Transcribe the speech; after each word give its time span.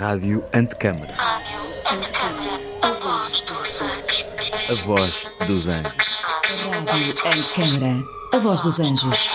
Rádio 0.00 0.42
Antecâmara. 0.54 1.12
Rádio 1.12 1.60
Antecâmara. 1.84 2.58
A 2.80 2.90
voz 2.92 3.42
dos 3.42 3.82
anjos. 3.82 4.26
A 4.70 4.74
voz 4.86 5.30
dos 5.46 5.68
anjos. 5.68 6.22
Rádio 6.88 7.14
Antecâmara. 7.26 8.04
A 8.32 8.38
voz 8.38 8.62
dos 8.62 8.80
anjos. 8.80 9.28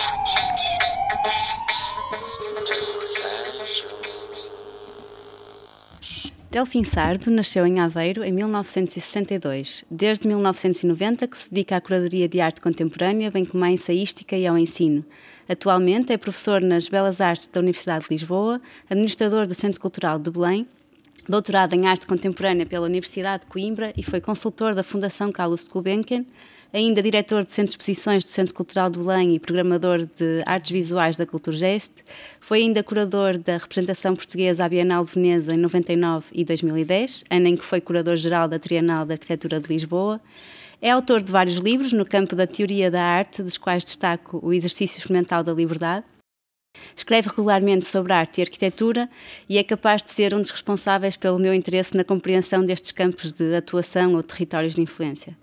Delfim 6.50 6.82
Sardo 6.82 7.30
nasceu 7.30 7.64
em 7.64 7.78
Aveiro 7.78 8.24
em 8.24 8.32
1962. 8.32 9.84
Desde 9.88 10.26
1990 10.26 11.28
que 11.28 11.38
se 11.38 11.48
dedica 11.48 11.76
à 11.76 11.80
curadoria 11.80 12.28
de 12.28 12.40
arte 12.40 12.60
contemporânea, 12.60 13.30
bem 13.30 13.44
como 13.44 13.62
à 13.62 13.70
ensaística 13.70 14.36
e 14.36 14.44
ao 14.44 14.58
ensino. 14.58 15.04
Atualmente 15.48 16.12
é 16.12 16.16
professor 16.16 16.60
nas 16.60 16.88
Belas 16.88 17.20
Artes 17.20 17.46
da 17.46 17.60
Universidade 17.60 18.04
de 18.04 18.10
Lisboa, 18.10 18.60
administrador 18.90 19.46
do 19.46 19.54
Centro 19.54 19.80
Cultural 19.80 20.18
de 20.18 20.28
Belém, 20.28 20.66
doutorado 21.28 21.72
em 21.74 21.86
arte 21.86 22.04
contemporânea 22.04 22.66
pela 22.66 22.86
Universidade 22.86 23.44
de 23.44 23.50
Coimbra 23.50 23.92
e 23.96 24.02
foi 24.02 24.20
consultor 24.20 24.74
da 24.74 24.82
Fundação 24.82 25.30
Carlos 25.30 25.62
de 25.64 25.70
Gulbenkian, 25.70 26.24
ainda 26.72 27.00
diretor 27.00 27.44
do 27.44 27.48
Centro 27.48 27.66
de 27.66 27.74
Exposições 27.74 28.24
do 28.24 28.30
Centro 28.30 28.52
Cultural 28.54 28.90
de 28.90 28.98
Belém 28.98 29.36
e 29.36 29.38
programador 29.38 30.04
de 30.04 30.42
artes 30.44 30.72
visuais 30.72 31.16
da 31.16 31.24
Culturgest, 31.24 31.92
foi 32.40 32.62
ainda 32.62 32.82
curador 32.82 33.38
da 33.38 33.56
representação 33.56 34.16
portuguesa 34.16 34.64
à 34.64 34.68
Bienal 34.68 35.04
de 35.04 35.12
Veneza 35.12 35.54
em 35.54 35.58
99 35.58 36.26
e 36.32 36.44
2010, 36.44 37.24
ano 37.30 37.46
em 37.46 37.56
que 37.56 37.64
foi 37.64 37.80
curador-geral 37.80 38.48
da 38.48 38.58
Trienal 38.58 39.06
de 39.06 39.12
Arquitetura 39.12 39.60
de 39.60 39.68
Lisboa. 39.68 40.20
É 40.80 40.90
autor 40.90 41.22
de 41.22 41.32
vários 41.32 41.56
livros 41.56 41.92
no 41.92 42.04
campo 42.04 42.36
da 42.36 42.46
teoria 42.46 42.90
da 42.90 43.02
arte, 43.02 43.42
dos 43.42 43.56
quais 43.56 43.82
destaco 43.82 44.38
o 44.42 44.52
Exercício 44.52 44.98
Experimental 44.98 45.42
da 45.42 45.52
Liberdade. 45.52 46.04
Escreve 46.94 47.30
regularmente 47.30 47.86
sobre 47.86 48.12
arte 48.12 48.38
e 48.38 48.42
arquitetura 48.42 49.08
e 49.48 49.56
é 49.56 49.64
capaz 49.64 50.02
de 50.02 50.10
ser 50.10 50.34
um 50.34 50.42
dos 50.42 50.50
responsáveis 50.50 51.16
pelo 51.16 51.38
meu 51.38 51.54
interesse 51.54 51.96
na 51.96 52.04
compreensão 52.04 52.64
destes 52.64 52.92
campos 52.92 53.32
de 53.32 53.56
atuação 53.56 54.14
ou 54.14 54.22
territórios 54.22 54.74
de 54.74 54.82
influência. 54.82 55.34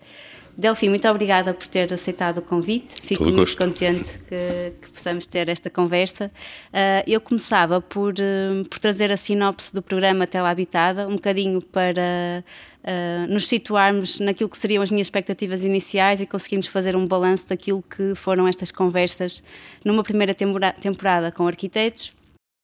Delfim, 0.55 0.89
muito 0.89 1.07
obrigada 1.07 1.51
por 1.53 1.67
ter 1.67 1.91
aceitado 1.91 2.37
o 2.37 2.41
convite. 2.41 3.01
Fico 3.01 3.23
Todo 3.23 3.33
muito 3.33 3.39
gosto. 3.39 3.57
contente 3.57 4.19
que, 4.29 4.73
que 4.81 4.91
possamos 4.91 5.25
ter 5.25 5.49
esta 5.49 5.69
conversa. 5.69 6.31
Ah, 6.71 7.03
eu 7.07 7.19
começava 7.19 7.81
por, 7.81 8.13
eh, 8.19 8.63
por 8.69 8.77
trazer 8.77 9.11
a 9.11 9.17
sinopse 9.17 9.73
do 9.73 9.81
programa 9.81 10.27
Tela 10.27 10.51
Habitada, 10.51 11.07
um 11.07 11.15
bocadinho 11.15 11.59
para 11.59 12.43
ah, 12.83 13.25
nos 13.27 13.47
situarmos 13.47 14.19
naquilo 14.19 14.49
que 14.49 14.57
seriam 14.57 14.83
as 14.83 14.91
minhas 14.91 15.07
expectativas 15.07 15.63
iniciais 15.63 16.21
e 16.21 16.27
conseguirmos 16.27 16.67
fazer 16.67 16.95
um 16.95 17.07
balanço 17.07 17.49
daquilo 17.49 17.81
que 17.81 18.13
foram 18.13 18.47
estas 18.47 18.69
conversas 18.69 19.41
numa 19.83 20.03
primeira 20.03 20.35
temporada, 20.35 20.79
temporada 20.79 21.31
com 21.31 21.47
arquitetos 21.47 22.13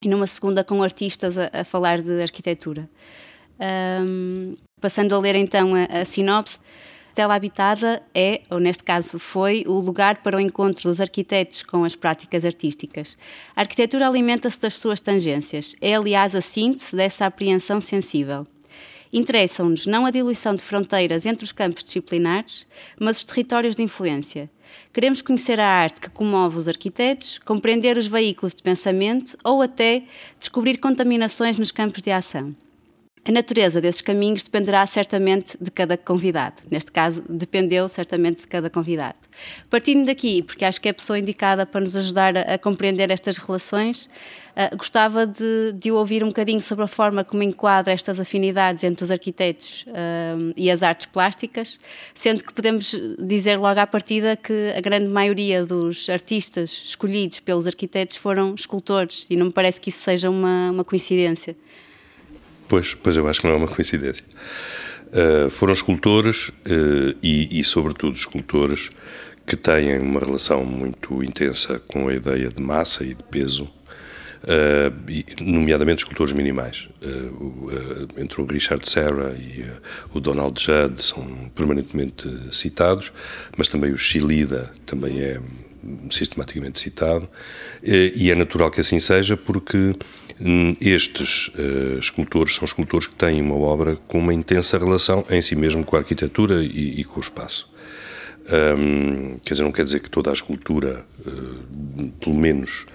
e 0.04 0.08
numa 0.08 0.28
segunda 0.28 0.64
com 0.64 0.84
artistas 0.84 1.40
a, 1.40 1.50
a 1.52 1.64
falar 1.64 2.02
de 2.02 2.22
arquitetura. 2.22 2.88
Ahm, 3.60 4.56
passando 4.80 5.14
a 5.14 5.20
ler 5.20 5.36
então 5.36 5.74
a, 5.74 6.02
a 6.02 6.06
sinopse. 6.06 6.60
Tela 7.14 7.36
Habitada 7.36 8.02
é, 8.14 8.42
ou 8.50 8.60
neste 8.60 8.84
caso 8.84 9.20
foi, 9.20 9.64
o 9.68 9.80
lugar 9.80 10.24
para 10.24 10.38
o 10.38 10.40
encontro 10.40 10.90
dos 10.90 11.02
arquitetos 11.02 11.64
com 11.64 11.84
as 11.84 11.96
práticas 11.96 12.46
artísticas. 12.46 13.18
A 13.56 13.62
arquitetura 13.62 14.08
alimenta-se 14.08 14.60
das 14.60 14.80
suas 14.80 15.02
tangências, 15.02 15.76
é 15.82 15.96
aliás 15.96 16.36
a 16.36 16.42
síntese 16.42 16.96
dessa 16.96 17.26
apreensão 17.26 17.82
sensível. 17.82 18.48
Interessam-nos 19.12 19.88
não 19.88 20.06
a 20.06 20.12
diluição 20.12 20.54
de 20.54 20.62
fronteiras 20.62 21.26
entre 21.26 21.44
os 21.44 21.52
campos 21.52 21.84
disciplinares, 21.84 22.68
mas 23.00 23.18
os 23.18 23.24
territórios 23.24 23.76
de 23.76 23.82
influência. 23.82 24.50
Queremos 24.94 25.22
conhecer 25.22 25.60
a 25.60 25.68
arte 25.68 26.00
que 26.00 26.10
comove 26.12 26.58
os 26.58 26.68
arquitetos, 26.68 27.40
compreender 27.40 27.98
os 27.98 28.06
veículos 28.06 28.54
de 28.54 28.62
pensamento 28.62 29.36
ou 29.44 29.64
até 29.64 30.04
descobrir 30.40 30.78
contaminações 30.78 31.58
nos 31.58 31.72
campos 31.72 32.04
de 32.04 32.12
ação. 32.12 32.56
A 33.26 33.32
natureza 33.32 33.82
desses 33.82 34.02
caminhos 34.02 34.44
dependerá 34.44 34.86
certamente 34.88 35.58
de 35.60 35.70
cada 35.70 35.98
convidado. 35.98 36.56
Neste 36.72 36.92
caso, 36.92 37.24
dependeu 37.30 37.88
certamente 37.90 38.42
de 38.42 38.48
cada 38.48 38.70
convidado. 38.70 39.18
Partindo 39.70 40.06
daqui, 40.06 40.42
porque 40.42 40.66
acho 40.66 40.80
que 40.80 40.88
é 40.88 40.92
a 40.92 40.94
pessoa 40.94 41.20
indicada 41.20 41.66
para 41.66 41.82
nos 41.82 41.96
ajudar 41.96 42.38
a, 42.38 42.42
a 42.54 42.58
compreender 42.58 43.12
estas 43.12 43.38
relações, 43.38 44.10
ah, 44.56 44.76
gostava 44.76 45.26
de, 45.26 45.74
de 45.74 45.92
ouvir 45.92 46.24
um 46.24 46.28
bocadinho 46.28 46.62
sobre 46.62 46.84
a 46.84 46.88
forma 46.88 47.24
como 47.24 47.44
enquadra 47.44 47.94
estas 47.94 48.20
afinidades 48.20 48.84
entre 48.84 49.04
os 49.04 49.12
arquitetos 49.12 49.86
ah, 49.90 50.54
e 50.56 50.72
as 50.72 50.82
artes 50.82 51.06
plásticas, 51.06 51.80
sendo 52.14 52.44
que 52.44 52.54
podemos 52.54 53.00
dizer 53.20 53.58
logo 53.58 53.80
à 53.80 53.88
partida 53.88 54.36
que 54.36 54.74
a 54.76 54.82
grande 54.82 55.08
maioria 55.08 55.66
dos 55.66 56.10
artistas 56.10 56.72
escolhidos 56.72 57.40
pelos 57.40 57.68
arquitetos 57.68 58.18
foram 58.18 58.56
escultores, 58.56 59.26
e 59.30 59.36
não 59.36 59.48
me 59.48 59.54
parece 59.54 59.80
que 59.80 59.90
isso 59.90 60.00
seja 60.00 60.30
uma, 60.30 60.72
uma 60.72 60.84
coincidência. 60.84 61.56
Pois, 62.70 62.94
pois 62.94 63.18
eu 63.18 63.28
acho 63.28 63.42
que 63.42 63.48
não 63.48 63.56
é 63.56 63.58
uma 63.58 63.68
coincidência. 63.68 64.24
Uh, 65.08 65.50
foram 65.50 65.74
escultores 65.74 66.50
uh, 66.50 67.18
e, 67.22 67.60
e, 67.60 67.64
sobretudo, 67.64 68.16
escultores 68.16 68.92
que 69.46 69.56
têm 69.56 69.98
uma 69.98 70.20
relação 70.20 70.64
muito 70.64 71.24
intensa 71.24 71.82
com 71.88 72.08
a 72.08 72.14
ideia 72.14 72.50
de 72.50 72.62
massa 72.62 73.04
e 73.04 73.16
de 73.16 73.24
peso, 73.24 73.64
uh, 73.64 75.10
e, 75.10 75.26
nomeadamente 75.42 76.04
escultores 76.04 76.32
minimais. 76.32 76.88
Entre 78.16 78.40
o 78.40 78.46
Richard 78.46 78.88
Serra 78.88 79.32
e 79.32 79.66
o 80.14 80.20
Donald 80.20 80.62
Judd 80.62 81.02
são 81.04 81.50
permanentemente 81.56 82.30
citados, 82.52 83.12
mas 83.58 83.68
também 83.68 83.92
o 83.92 83.98
Chilida 83.98 84.72
também 84.86 85.20
é 85.20 85.42
sistematicamente 86.10 86.80
citado, 86.80 87.30
e 87.84 88.30
é 88.32 88.36
natural 88.36 88.70
que 88.70 88.82
assim 88.82 89.00
seja 89.00 89.38
porque 89.38 89.96
hum, 90.42 90.76
estes 90.80 91.50
uh, 91.50 92.00
escultores 92.00 92.56
são 92.56 92.66
escultores 92.66 93.08
que 93.08 93.16
têm 93.16 93.42
uma 93.42 93.56
obra 93.56 93.96
com 94.08 94.20
uma 94.20 94.34
intensa 94.34 94.78
relação 94.78 95.26
em 95.30 95.42
si 95.42 95.56
mesmo 95.56 95.84
com 95.84 95.96
a 95.96 96.00
arquitetura 96.00 96.64
e, 96.64 97.02
e 97.02 97.04
com 97.04 97.20
o 97.20 97.24
espaço. 97.24 97.70
Um, 98.52 99.38
quer 99.44 99.54
dizer, 99.54 99.64
não 99.64 99.72
quer 99.72 99.86
dizer 99.86 100.00
que 100.00 100.10
toda 100.10 100.32
a 100.32 100.34
escultura, 100.34 101.06
uh, 101.20 102.12
pelo 102.20 102.36
menos 102.36 102.86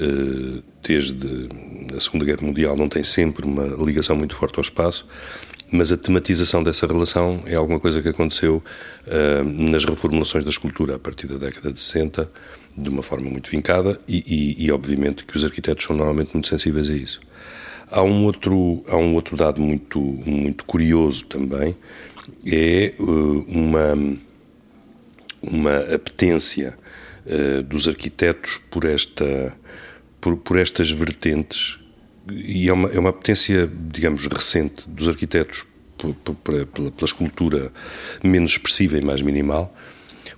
uh, 0.00 0.62
desde 0.82 1.48
a 1.94 2.00
Segunda 2.00 2.24
Guerra 2.24 2.40
Mundial, 2.40 2.76
não 2.76 2.88
tem 2.88 3.04
sempre 3.04 3.44
uma 3.44 3.64
ligação 3.84 4.16
muito 4.16 4.34
forte 4.34 4.56
ao 4.56 4.62
espaço, 4.62 5.06
mas 5.72 5.90
a 5.90 5.96
tematização 5.96 6.62
dessa 6.62 6.86
relação 6.86 7.42
é 7.46 7.54
alguma 7.54 7.80
coisa 7.80 8.02
que 8.02 8.08
aconteceu 8.08 8.62
uh, 9.06 9.44
nas 9.44 9.84
reformulações 9.84 10.44
da 10.44 10.50
escultura 10.50 10.96
a 10.96 10.98
partir 10.98 11.26
da 11.26 11.38
década 11.38 11.72
de 11.72 11.80
60, 11.80 12.30
de 12.76 12.88
uma 12.90 13.02
forma 13.02 13.30
muito 13.30 13.50
vincada, 13.50 13.98
e, 14.06 14.22
e, 14.58 14.66
e, 14.66 14.70
obviamente 14.70 15.24
que 15.24 15.36
os 15.36 15.44
arquitetos 15.44 15.84
são 15.84 15.96
normalmente 15.96 16.34
muito 16.34 16.46
sensíveis 16.46 16.90
a 16.90 16.92
isso. 16.92 17.20
Há 17.90 18.02
um 18.02 18.24
outro, 18.24 18.84
há 18.86 18.96
um 18.96 19.14
outro 19.14 19.36
dado 19.36 19.60
muito, 19.60 19.98
muito 20.00 20.64
curioso 20.64 21.24
também, 21.24 21.74
é 22.46 22.94
uh, 22.98 23.44
uma, 23.48 24.18
uma 25.42 25.76
apetência 25.94 26.76
uh, 27.26 27.62
dos 27.62 27.88
arquitetos 27.88 28.60
por, 28.70 28.84
esta, 28.84 29.56
por, 30.20 30.36
por 30.36 30.58
estas 30.58 30.90
vertentes 30.90 31.81
e 32.30 32.68
é 32.68 32.72
uma, 32.72 32.88
é 32.90 32.98
uma 32.98 33.10
apetência, 33.10 33.70
digamos, 33.90 34.26
recente 34.26 34.88
dos 34.88 35.08
arquitetos 35.08 35.64
pela, 36.42 36.92
escultura 37.04 37.72
menos 38.22 38.52
expressiva 38.52 38.98
e 38.98 39.02
mais 39.02 39.22
minimal, 39.22 39.74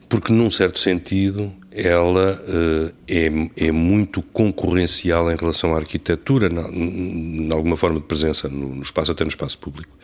porque, 0.08 0.32
num 0.32 0.50
certo 0.50 0.78
sentido, 0.78 1.52
ela 1.72 2.40
uh, 2.40 2.94
é, 3.08 3.66
é 3.66 3.72
muito 3.72 4.22
concorrencial 4.22 5.30
em 5.32 5.36
relação 5.36 5.74
à 5.74 5.78
arquitetura, 5.78 6.48
em 6.72 7.50
alguma 7.50 7.76
forma 7.76 7.98
de 7.98 8.06
presença 8.06 8.48
no, 8.48 8.76
no, 8.76 8.82
espaço, 8.82 9.10
até 9.10 9.24
no 9.24 9.30
espaço 9.30 9.58
público. 9.58 9.96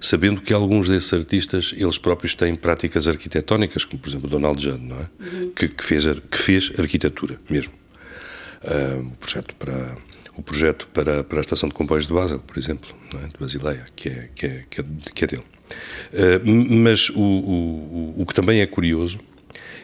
Sabendo 0.00 0.40
que 0.40 0.52
alguns 0.52 0.88
desses 0.88 1.12
artistas, 1.12 1.74
eles 1.76 1.98
próprios 1.98 2.34
têm 2.34 2.54
práticas 2.54 3.08
arquitetónicas, 3.08 3.84
como, 3.84 3.98
por 3.98 4.08
exemplo, 4.08 4.28
Donald 4.30 4.62
Judd, 4.62 4.84
não 4.84 4.96
é? 4.96 5.08
Uhum. 5.18 5.50
Que, 5.56 5.68
que, 5.68 5.82
fez, 5.82 6.04
que 6.30 6.38
fez 6.38 6.72
arquitetura 6.78 7.40
mesmo. 7.50 7.72
Uh, 8.62 9.08
o 9.08 9.10
projeto 9.16 9.54
para 9.56 9.96
o 10.38 10.42
projeto 10.42 10.88
para, 10.94 11.24
para 11.24 11.38
a 11.38 11.40
estação 11.40 11.68
de 11.68 11.74
comboios 11.74 12.06
de 12.06 12.14
Basel, 12.14 12.38
por 12.38 12.56
exemplo, 12.56 12.88
é? 13.14 13.26
de 13.26 13.34
Basileia, 13.38 13.84
que 13.96 14.08
é, 14.08 14.28
que 14.34 14.46
é, 14.46 14.64
que 14.70 14.80
é, 14.80 14.84
que 15.14 15.24
é 15.24 15.26
dele. 15.26 15.42
Uh, 15.42 16.74
mas 16.82 17.10
o, 17.10 17.20
o, 17.20 18.14
o 18.22 18.26
que 18.26 18.32
também 18.32 18.60
é 18.60 18.66
curioso 18.66 19.18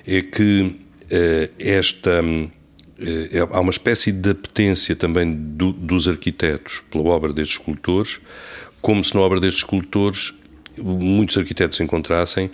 é 0.06 0.23
que 0.23 0.62
uh, 0.62 1.53
esta. 1.59 2.23
Uh, 2.23 3.53
há 3.53 3.61
uma 3.61 3.73
espécie 3.73 4.12
de 4.12 4.31
apetência 4.31 4.95
também 4.95 5.35
do, 5.35 5.73
dos 5.73 6.06
arquitetos 6.06 6.83
pela 6.89 7.05
obra 7.09 7.33
destes 7.33 7.59
escultores, 7.59 8.21
como 8.81 9.03
se 9.05 9.12
na 9.15 9.21
obra 9.21 9.41
destes 9.41 9.62
escultores 9.62 10.33
muitos 10.81 11.37
arquitetos 11.37 11.81
encontrassem 11.81 12.50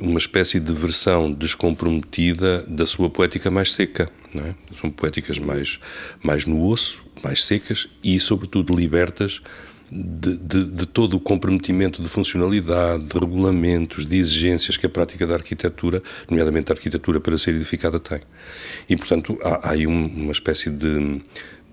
uma 0.00 0.18
espécie 0.18 0.60
de 0.60 0.72
versão 0.72 1.32
descomprometida 1.32 2.64
da 2.68 2.86
sua 2.86 3.08
poética 3.08 3.50
mais 3.50 3.72
seca. 3.72 4.10
É? 4.34 4.54
São 4.80 4.90
poéticas 4.90 5.38
mais, 5.38 5.80
mais 6.22 6.44
no 6.44 6.66
osso, 6.66 7.04
mais 7.22 7.44
secas 7.44 7.88
e, 8.04 8.20
sobretudo, 8.20 8.74
libertas 8.74 9.40
de, 9.90 10.36
de, 10.36 10.64
de, 10.64 10.86
todo 10.86 11.14
o 11.14 11.20
comprometimento 11.20 12.02
de 12.02 12.08
funcionalidade, 12.08 13.04
de 13.04 13.18
regulamentos, 13.18 14.06
de 14.06 14.18
exigências 14.18 14.76
que 14.76 14.84
a 14.84 14.88
prática 14.88 15.26
da 15.26 15.34
arquitetura, 15.34 16.02
nomeadamente 16.28 16.70
a 16.70 16.74
arquitetura 16.74 17.20
para 17.20 17.38
ser 17.38 17.54
edificada, 17.54 17.98
tem. 17.98 18.20
E, 18.88 18.96
portanto, 18.96 19.38
há, 19.42 19.68
há 19.68 19.72
aí 19.72 19.86
um, 19.86 20.06
uma 20.06 20.32
espécie 20.32 20.68
de, 20.70 21.22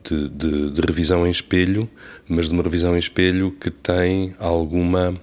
de, 0.04 0.82
revisão 0.82 1.26
em 1.26 1.32
espelho, 1.32 1.90
mas 2.28 2.48
de 2.48 2.54
uma 2.54 2.64
revisão 2.64 2.96
em 2.96 3.00
espelho 3.00 3.52
que 3.52 3.70
tem 3.70 4.36
alguma, 4.40 5.16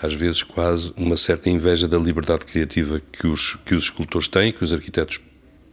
às 0.00 0.14
vezes 0.14 0.42
quase, 0.42 0.92
uma 0.96 1.16
certa 1.16 1.48
inveja 1.48 1.88
da 1.88 1.98
liberdade 1.98 2.44
criativa 2.44 3.00
que 3.12 3.26
os, 3.26 3.56
que 3.64 3.74
os 3.74 3.84
escultores 3.84 4.28
têm, 4.28 4.52
que 4.52 4.62
os 4.62 4.72
arquitetos 4.72 5.20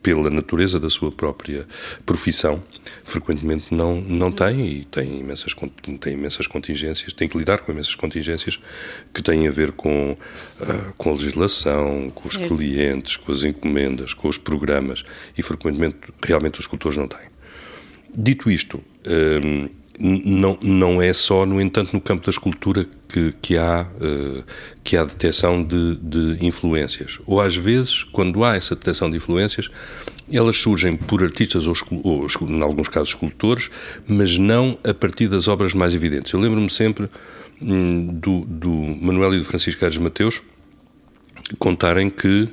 pela 0.03 0.29
natureza 0.29 0.77
da 0.77 0.89
sua 0.89 1.11
própria 1.13 1.65
profissão, 2.05 2.61
frequentemente 3.05 3.73
não, 3.73 4.01
não 4.01 4.33
tem 4.33 4.67
e 4.67 4.85
tem 4.85 5.21
imensas, 5.21 5.55
tem 6.01 6.13
imensas 6.13 6.45
contingências, 6.45 7.13
tem 7.13 7.29
que 7.29 7.37
lidar 7.37 7.61
com 7.61 7.71
imensas 7.71 7.95
contingências 7.95 8.59
que 9.13 9.23
têm 9.23 9.47
a 9.47 9.51
ver 9.51 9.71
com, 9.71 10.11
uh, 10.11 10.93
com 10.97 11.09
a 11.09 11.13
legislação, 11.13 12.11
com 12.13 12.29
certo. 12.29 12.53
os 12.53 12.59
clientes, 12.59 13.15
com 13.15 13.31
as 13.31 13.43
encomendas, 13.45 14.13
com 14.13 14.27
os 14.27 14.37
programas 14.37 15.05
e 15.37 15.41
frequentemente 15.41 15.95
realmente 16.21 16.55
os 16.55 16.65
escultores 16.65 16.97
não 16.97 17.07
têm. 17.07 17.31
Dito 18.13 18.51
isto, 18.51 18.83
um, 19.07 19.69
não, 19.99 20.57
não 20.61 21.01
é 21.01 21.13
só, 21.13 21.45
no 21.45 21.61
entanto, 21.61 21.93
no 21.93 22.01
campo 22.01 22.25
da 22.25 22.31
escultura 22.31 22.85
que, 23.07 23.33
que, 23.41 23.57
há, 23.57 23.85
uh, 24.01 24.43
que 24.83 24.97
há 24.97 25.05
detecção 25.05 25.63
de, 25.63 25.97
de, 25.97 26.45
influências. 26.45 27.19
Ou 27.25 27.39
às 27.39 27.55
vezes, 27.55 28.03
quando 28.03 28.43
há 28.43 28.55
essa 28.55 28.75
detecção 28.75 29.09
de 29.09 29.17
influências, 29.17 29.69
elas 30.31 30.57
surgem 30.57 30.97
por 30.97 31.21
artistas 31.21 31.67
ou, 31.67 31.75
ou 32.03 32.27
em 32.49 32.61
alguns 32.61 32.87
casos, 32.87 33.09
escultores, 33.09 33.69
mas 34.07 34.37
não 34.37 34.77
a 34.83 34.93
partir 34.93 35.27
das 35.27 35.47
obras 35.47 35.73
mais 35.73 35.93
evidentes. 35.93 36.31
Eu 36.33 36.39
lembro-me 36.39 36.71
sempre 36.71 37.07
hum, 37.61 38.07
do, 38.13 38.41
do 38.41 38.71
Manuel 38.71 39.35
e 39.35 39.39
do 39.39 39.45
Francisco 39.45 39.83
Aires 39.85 39.97
Mateus 39.99 40.41
contarem 41.59 42.09
que 42.09 42.49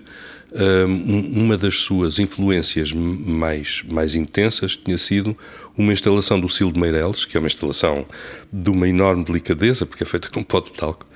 uma 0.53 1.57
das 1.57 1.77
suas 1.77 2.19
influências 2.19 2.93
mais, 2.93 3.83
mais 3.91 4.15
intensas 4.15 4.77
tinha 4.77 4.99
sido 4.99 5.37
uma 5.77 5.93
instalação 5.93 6.39
do 6.41 6.49
Silo 6.49 6.73
de 6.73 6.81
Meireles, 6.81 7.25
que 7.25 7.37
é 7.37 7.41
uma 7.41 7.47
instalação 7.47 8.05
de 8.53 8.71
uma 8.71 8.89
enorme 8.89 9.25
delicadeza, 9.25 9.87
porque 9.87 10.03
é 10.03 10.07
feita 10.07 10.29
com 10.29 10.43
pó 10.43 10.61
de 10.61 10.73
talco, 10.73 11.07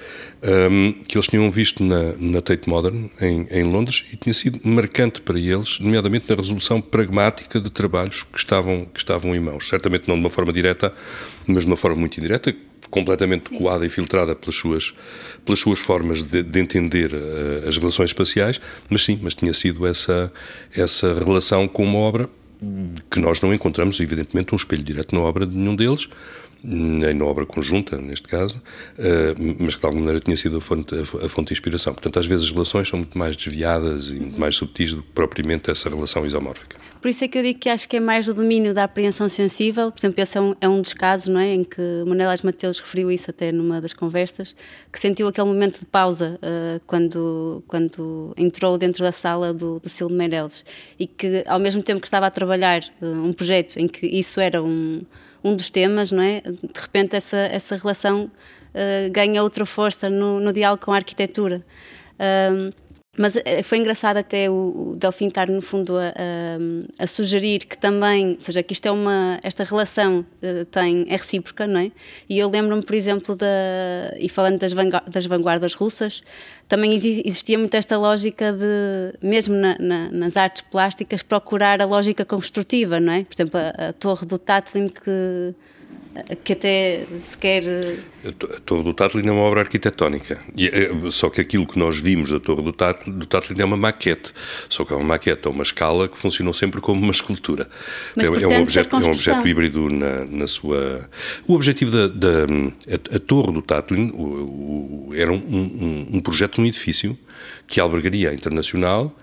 que 1.07 1.17
eles 1.17 1.27
tinham 1.27 1.51
visto 1.51 1.83
na, 1.83 2.15
na 2.19 2.41
Tate 2.41 2.69
Modern, 2.69 3.09
em, 3.21 3.47
em 3.51 3.65
Londres, 3.65 4.05
e 4.13 4.17
tinha 4.17 4.33
sido 4.33 4.61
marcante 4.65 5.21
para 5.21 5.39
eles, 5.39 5.79
nomeadamente 5.81 6.27
na 6.29 6.37
resolução 6.37 6.81
pragmática 6.81 7.61
de 7.61 7.71
trabalhos 7.71 8.23
que 8.23 8.39
estavam, 8.39 8.87
que 8.87 8.99
estavam 8.99 9.35
em 9.35 9.41
mãos. 9.41 9.69
Certamente 9.69 10.09
não 10.09 10.15
de 10.15 10.21
uma 10.21 10.31
forma 10.31 10.53
direta, 10.53 10.93
mas 11.47 11.65
de 11.65 11.67
uma 11.67 11.77
forma 11.77 11.97
muito 11.97 12.19
indireta, 12.19 12.55
completamente 12.91 13.51
coada 13.51 13.85
e 13.85 13.89
filtrada 13.89 14.35
pelas 14.35 14.55
suas, 14.55 14.95
pelas 15.45 15.59
suas 15.59 15.79
formas 15.79 16.23
de, 16.23 16.43
de 16.43 16.61
entender 16.61 17.13
uh, 17.13 17.69
as 17.69 17.77
relações 17.77 18.11
espaciais, 18.11 18.61
mas 18.89 19.05
sim, 19.05 19.19
mas 19.23 19.35
tinha 19.35 19.53
sido 19.53 19.87
essa, 19.87 20.33
essa 20.77 21.15
relação 21.15 21.67
com 21.67 21.85
uma 21.85 21.99
obra 21.99 22.29
que 23.11 23.19
nós 23.21 23.41
não 23.41 23.53
encontramos, 23.53 24.01
evidentemente, 24.01 24.55
um 24.55 24.57
espelho 24.57 24.83
direto 24.83 25.15
na 25.15 25.21
obra 25.21 25.47
de 25.47 25.55
nenhum 25.55 25.77
deles, 25.77 26.09
na 26.65 27.25
obra 27.25 27.45
conjunta, 27.45 27.99
neste 27.99 28.27
caso, 28.27 28.63
eh, 28.99 29.35
mas 29.59 29.75
que 29.75 29.81
de 29.81 29.87
alguma 29.87 30.05
maneira 30.05 30.21
tinha 30.21 30.37
sido 30.37 30.57
a 30.57 30.61
fonte, 30.61 30.95
a 30.95 31.29
fonte 31.29 31.49
de 31.49 31.53
inspiração. 31.53 31.93
Portanto, 31.93 32.19
às 32.19 32.27
vezes 32.27 32.47
as 32.47 32.51
relações 32.51 32.89
são 32.89 32.99
muito 32.99 33.19
mais 33.19 33.37
desviadas 33.37 34.09
e 34.09 34.15
muito 34.15 34.41
mais 34.41 34.57
subtis 34.57 34.95
do 34.95 35.03
que 35.03 35.13
propriamente 35.13 35.71
essa 35.71 35.89
relação 35.91 36.25
isomórfica. 36.25 36.77
Por 37.05 37.11
isso 37.11 37.23
é 37.23 37.29
que 37.29 37.37
eu 37.37 37.43
digo 37.43 37.59
que 37.59 37.69
acho 37.69 37.87
que 37.87 37.99
é 37.99 38.01
mais 38.01 38.29
o 38.29 38.33
domínio 38.33 38.73
da 38.73 38.85
apreensão 38.85 39.29
sensível. 39.29 39.93
Por 39.93 40.01
exemplo, 40.01 40.23
esse 40.23 40.39
é 40.39 40.41
um, 40.41 40.57
é 40.59 40.67
um 40.67 40.81
dos 40.81 40.95
casos 40.95 41.29
não 41.29 41.39
é, 41.39 41.53
em 41.53 41.63
que 41.63 41.83
Manuel 42.07 42.35
Mateus 42.43 42.79
referiu 42.79 43.11
isso 43.11 43.29
até 43.29 43.53
numa 43.53 43.79
das 43.79 43.93
conversas, 43.93 44.57
que 44.91 44.99
sentiu 44.99 45.29
aquele 45.29 45.47
momento 45.47 45.79
de 45.79 45.85
pausa 45.85 46.41
uh, 46.41 46.81
quando, 46.87 47.63
quando 47.69 48.33
entrou 48.39 48.79
dentro 48.79 49.05
da 49.05 49.13
sala 49.13 49.53
do, 49.53 49.81
do 49.81 49.89
Silvio 49.91 50.17
Meirelles 50.17 50.65
e 50.99 51.07
que, 51.07 51.45
ao 51.47 51.59
mesmo 51.59 51.83
tempo 51.83 52.01
que 52.01 52.07
estava 52.07 52.27
a 52.27 52.31
trabalhar 52.31 52.81
uh, 53.03 53.07
um 53.07 53.35
projeto 53.35 53.77
em 53.77 53.87
que 53.87 54.07
isso 54.07 54.41
era 54.41 54.63
um, 54.63 55.03
um 55.44 55.55
dos 55.55 55.70
temas, 55.70 56.11
não 56.11 56.23
é? 56.23 56.41
de 56.41 56.81
repente 56.81 57.14
essa, 57.14 57.37
essa 57.37 57.76
relação 57.76 58.25
uh, 58.25 59.11
ganha 59.12 59.43
outra 59.43 59.67
força 59.67 60.08
no, 60.08 60.41
no 60.41 60.52
diálogo 60.52 60.85
com 60.85 60.93
a 60.93 60.96
arquitetura. 60.96 61.62
Mas 63.17 63.37
eh, 63.37 63.63
foi 63.63 63.79
engraçado 63.79 64.17
até 64.17 64.51
o, 64.51 64.97
Delfim 64.97 65.29
estar, 65.29 65.49
no 65.49 65.63
fundo, 65.63 65.97
a, 65.97 66.09
a, 66.09 67.05
a, 67.05 67.07
sugerir 67.07 67.61
que 67.61 67.79
também, 67.79 68.33
ou 68.33 68.41
seja, 68.41 68.63
que 68.63 68.73
isto 68.73 68.87
é 68.87 68.91
uma, 68.91 69.39
esta 69.43 69.63
relação 69.63 70.21
uh, 70.21 70.65
tem, 70.67 71.07
é 71.09 71.13
recíproca, 71.13 71.67
não 71.67 71.81
é? 71.81 71.93
E 72.29 72.39
eu 72.39 72.49
lembro-me, 72.49 72.83
por 72.83 72.95
exemplo, 72.95 73.37
da, 73.37 73.47
e 74.19 74.29
falando 74.29 74.59
das, 74.59 74.73
das 75.09 75.27
vanguardas 75.27 75.75
russas, 75.75 76.23
também 76.67 76.95
existia 76.95 77.59
muito 77.59 77.75
esta 77.77 77.97
lógica 77.97 78.53
de, 78.53 79.17
mesmo 79.23 79.55
na, 79.55 79.77
na, 79.79 80.11
nas 80.11 80.37
artes 80.37 80.63
plásticas, 80.63 81.23
procurar 81.23 81.81
a 81.81 81.85
lógica 81.85 82.25
construtiva, 82.25 82.99
não 82.99 83.13
é? 83.13 83.25
Por 83.25 83.35
exemplo, 83.35 83.61
a, 83.61 83.89
a 83.89 83.93
torre 83.93 84.27
do 84.27 84.39
Tatlin 84.39 84.89
que 84.89 85.55
que 86.45 86.53
até 86.53 87.07
sequer. 87.23 87.65
A 88.25 88.61
Torre 88.61 88.85
do 88.85 88.95
Tatlin 88.95 89.27
é 89.27 89.33
uma 89.33 89.43
obra 89.43 89.61
arquitetónica. 89.61 90.41
E, 90.57 90.69
é, 90.69 90.91
só 91.11 91.29
que 91.29 91.41
aquilo 91.41 91.67
que 91.67 91.79
nós 91.79 91.99
vimos 91.99 92.31
da 92.31 92.39
Torre 92.39 92.63
do 92.63 92.73
Tatlin, 92.73 93.19
do 93.19 93.27
Tatlin 93.27 93.61
é 93.61 93.65
uma 93.65 93.77
maquete. 93.77 94.33
Só 94.69 94.85
que 94.85 94.93
é 94.93 94.97
uma 94.97 95.05
maquete 95.05 95.47
a 95.47 95.51
uma 95.51 95.63
escala 95.63 96.09
que 96.09 96.17
funcionou 96.17 96.55
sempre 96.55 96.81
como 96.81 97.03
uma 97.03 97.13
escultura. 97.13 97.69
Mas, 98.15 98.27
é, 98.27 98.31
portanto, 98.31 98.53
é, 98.53 98.59
um 98.59 98.63
objeto, 98.63 98.97
é 98.97 98.99
um 99.01 99.11
objeto 99.11 99.49
híbrido 99.49 99.91
na, 99.91 100.25
na 100.25 100.47
sua. 100.47 101.09
O 101.47 101.55
objetivo 101.55 101.91
da. 101.91 102.09
da 102.09 102.45
a, 102.89 103.17
a, 103.17 103.19
Torre 103.19 103.53
do 103.53 103.63
Tatlin 103.63 104.11
o, 104.15 105.09
o, 105.09 105.15
era 105.15 105.33
um, 105.33 105.37
um, 105.37 106.09
um 106.17 106.21
projeto 106.21 106.57
de 106.57 106.61
um 106.61 106.67
edifício 106.67 107.19
que 107.67 107.81
albergaria 107.81 108.31
a 108.31 108.35
internacional 108.35 109.15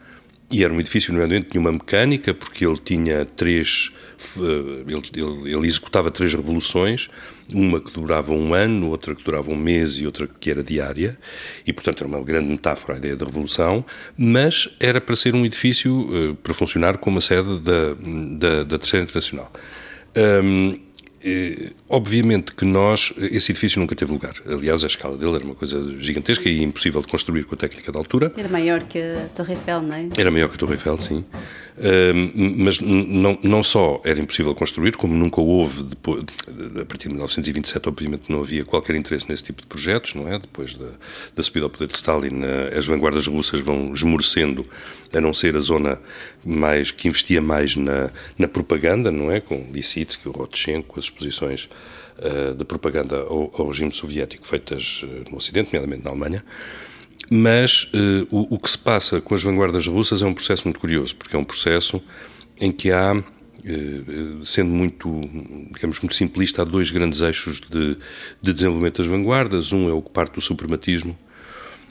e 0.51 0.63
era 0.63 0.73
um 0.73 0.79
edifício, 0.79 1.13
nomeadamente, 1.13 1.47
tinha 1.49 1.61
uma 1.61 1.71
mecânica, 1.71 2.33
porque 2.33 2.65
ele 2.65 2.77
tinha 2.77 3.25
três 3.25 3.91
eh, 4.37 4.83
ele, 4.87 5.01
ele, 5.15 5.55
ele, 5.55 5.67
executava 5.67 6.11
três 6.11 6.33
revoluções, 6.33 7.09
uma 7.53 7.79
que 7.79 7.91
durava 7.91 8.31
um 8.31 8.53
ano, 8.53 8.89
outra 8.89 9.15
que 9.15 9.23
durava 9.23 9.51
um 9.51 9.55
mês 9.55 9.95
e 9.97 10.05
outra 10.05 10.27
que 10.27 10.49
era 10.49 10.63
diária, 10.63 11.17
e 11.65 11.73
portanto 11.73 12.03
era 12.03 12.07
uma 12.07 12.23
grande 12.23 12.49
metáfora 12.49 12.95
a 12.95 12.97
ideia 12.97 13.15
da 13.15 13.25
revolução, 13.25 13.83
mas 14.17 14.69
era 14.79 15.01
para 15.01 15.15
ser 15.15 15.33
um 15.35 15.45
edifício 15.45 16.01
uh, 16.01 16.35
para 16.35 16.53
funcionar 16.53 16.97
como 16.97 17.17
a 17.17 17.21
sede 17.21 17.59
da, 17.59 17.95
da, 18.37 18.63
da 18.63 18.77
Terceira 18.77 19.03
Internacional. 19.03 19.51
Um, 20.15 20.79
eh, 21.23 21.71
obviamente 21.91 22.55
que 22.55 22.63
nós, 22.63 23.13
esse 23.17 23.51
edifício 23.51 23.79
nunca 23.79 23.93
teve 23.93 24.11
lugar. 24.13 24.33
Aliás, 24.47 24.83
a 24.83 24.87
escala 24.87 25.17
dele 25.17 25.35
era 25.35 25.43
uma 25.43 25.53
coisa 25.53 25.99
gigantesca 25.99 26.47
e 26.47 26.63
impossível 26.63 27.01
de 27.01 27.07
construir 27.07 27.43
com 27.43 27.53
a 27.53 27.57
técnica 27.57 27.91
da 27.91 27.99
altura. 27.99 28.31
Era 28.37 28.47
maior 28.47 28.81
que 28.83 28.97
a 28.97 29.27
Torre 29.35 29.53
Eiffel, 29.53 29.81
não 29.81 29.95
é? 29.95 30.07
Era 30.17 30.31
maior 30.31 30.47
que 30.47 30.55
a 30.55 30.57
Torre 30.57 30.73
Eiffel, 30.73 30.97
sim. 30.97 31.25
mas 32.57 32.79
não, 32.79 33.37
não 33.43 33.61
só 33.61 34.01
era 34.05 34.19
impossível 34.21 34.55
construir, 34.55 34.95
como 34.95 35.13
nunca 35.13 35.41
houve, 35.41 35.83
depois, 35.83 36.23
a 36.81 36.85
partir 36.85 37.09
de 37.09 37.15
1927, 37.15 37.89
obviamente 37.89 38.31
não 38.31 38.39
havia 38.39 38.63
qualquer 38.63 38.95
interesse 38.95 39.25
nesse 39.27 39.43
tipo 39.43 39.61
de 39.61 39.67
projetos, 39.67 40.15
não 40.15 40.29
é? 40.29 40.39
Depois 40.39 40.75
da, 40.75 40.87
da 41.35 41.43
subida 41.43 41.65
ao 41.65 41.69
poder 41.69 41.87
de 41.87 41.95
Stalin, 41.95 42.41
eh, 42.41 42.77
as 42.77 42.85
vanguardas 42.85 43.27
russas 43.27 43.59
vão 43.59 43.93
esmorecendo, 43.93 44.65
a 45.13 45.19
não 45.19 45.33
ser 45.33 45.57
a 45.57 45.59
zona 45.59 45.99
mais 46.45 46.89
que 46.89 47.09
investia 47.09 47.41
mais 47.41 47.75
na, 47.75 48.09
na 48.37 48.47
propaganda, 48.47 49.11
não 49.11 49.29
é? 49.29 49.41
Com 49.41 49.67
Lissitsky, 49.73 50.29
o 50.29 50.31
Rotchenko, 50.31 50.97
as 50.97 51.05
exposições 51.05 51.67
de 52.55 52.63
propaganda 52.65 53.17
ao, 53.17 53.51
ao, 53.57 53.67
regime 53.67 53.91
soviético 53.91 54.45
feitas 54.45 55.03
uh, 55.03 55.31
no 55.31 55.37
Ocidente, 55.37 55.67
nomeadamente 55.73 56.03
na 56.03 56.11
Alemanha. 56.11 56.43
Mas 57.29 57.85
uh, 57.93 58.27
o, 58.29 58.55
o, 58.55 58.59
que 58.59 58.69
se 58.69 58.77
passa 58.77 59.21
com 59.21 59.33
as 59.33 59.41
vanguardas 59.41 59.87
russas 59.87 60.21
é 60.21 60.25
um 60.25 60.33
processo 60.33 60.63
muito 60.65 60.79
curioso, 60.79 61.15
porque 61.15 61.35
é 61.35 61.39
um 61.39 61.43
processo 61.43 62.01
em 62.59 62.71
que 62.71 62.91
há, 62.91 63.23
sendo 64.45 64.69
muito, 64.69 65.21
digamos, 65.73 65.99
muito 65.99 66.15
simplista, 66.15 66.61
há 66.61 66.65
dois 66.65 66.91
grandes 66.91 67.21
eixos 67.21 67.59
de, 67.59 67.97
de 68.41 68.53
desenvolvimento 68.53 68.97
das 68.97 69.07
vanguardas. 69.07 69.71
Um 69.71 69.89
é 69.89 69.93
o 69.93 70.01
que 70.01 70.11
parte 70.11 70.35
do 70.35 70.41
suprematismo, 70.41 71.17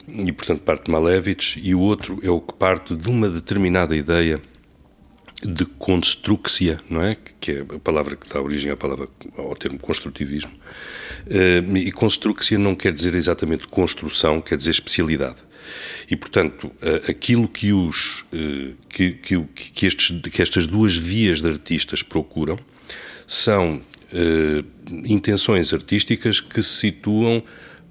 e 0.07 0.31
portanto 0.31 0.61
parte 0.61 0.85
de 0.85 0.91
Malevich, 0.91 1.59
e 1.61 1.75
o 1.75 1.79
outro 1.79 2.19
é 2.23 2.29
o 2.29 2.39
que 2.39 2.53
parte 2.53 2.95
de 2.95 3.09
uma 3.09 3.27
determinada 3.27 3.95
ideia 3.95 4.41
de 5.43 5.65
construxia, 5.65 6.79
não 6.89 7.01
é? 7.01 7.17
Que 7.39 7.51
é 7.51 7.59
a 7.61 7.79
palavra 7.79 8.15
que 8.15 8.29
dá 8.29 8.39
origem 8.39 8.71
à 8.71 8.77
palavra, 8.77 9.07
ao 9.37 9.55
termo 9.55 9.79
construtivismo. 9.79 10.51
Eh, 11.27 11.63
e 11.77 11.91
construxia 11.91 12.57
não 12.57 12.75
quer 12.75 12.93
dizer 12.93 13.15
exatamente 13.15 13.67
construção, 13.67 14.39
quer 14.39 14.57
dizer 14.57 14.71
especialidade. 14.71 15.37
E, 16.09 16.15
portanto, 16.15 16.71
eh, 16.81 17.01
aquilo 17.09 17.47
que, 17.47 17.73
os, 17.73 18.23
eh, 18.31 18.73
que, 18.87 19.13
que, 19.13 19.43
que, 19.55 19.85
estes, 19.85 20.21
que 20.21 20.41
estas 20.41 20.67
duas 20.67 20.95
vias 20.95 21.41
de 21.41 21.49
artistas 21.49 22.03
procuram 22.03 22.57
são 23.27 23.81
intenções 25.05 25.73
artísticas 25.73 26.41
que 26.41 26.61
se 26.61 26.79
situam 26.79 27.41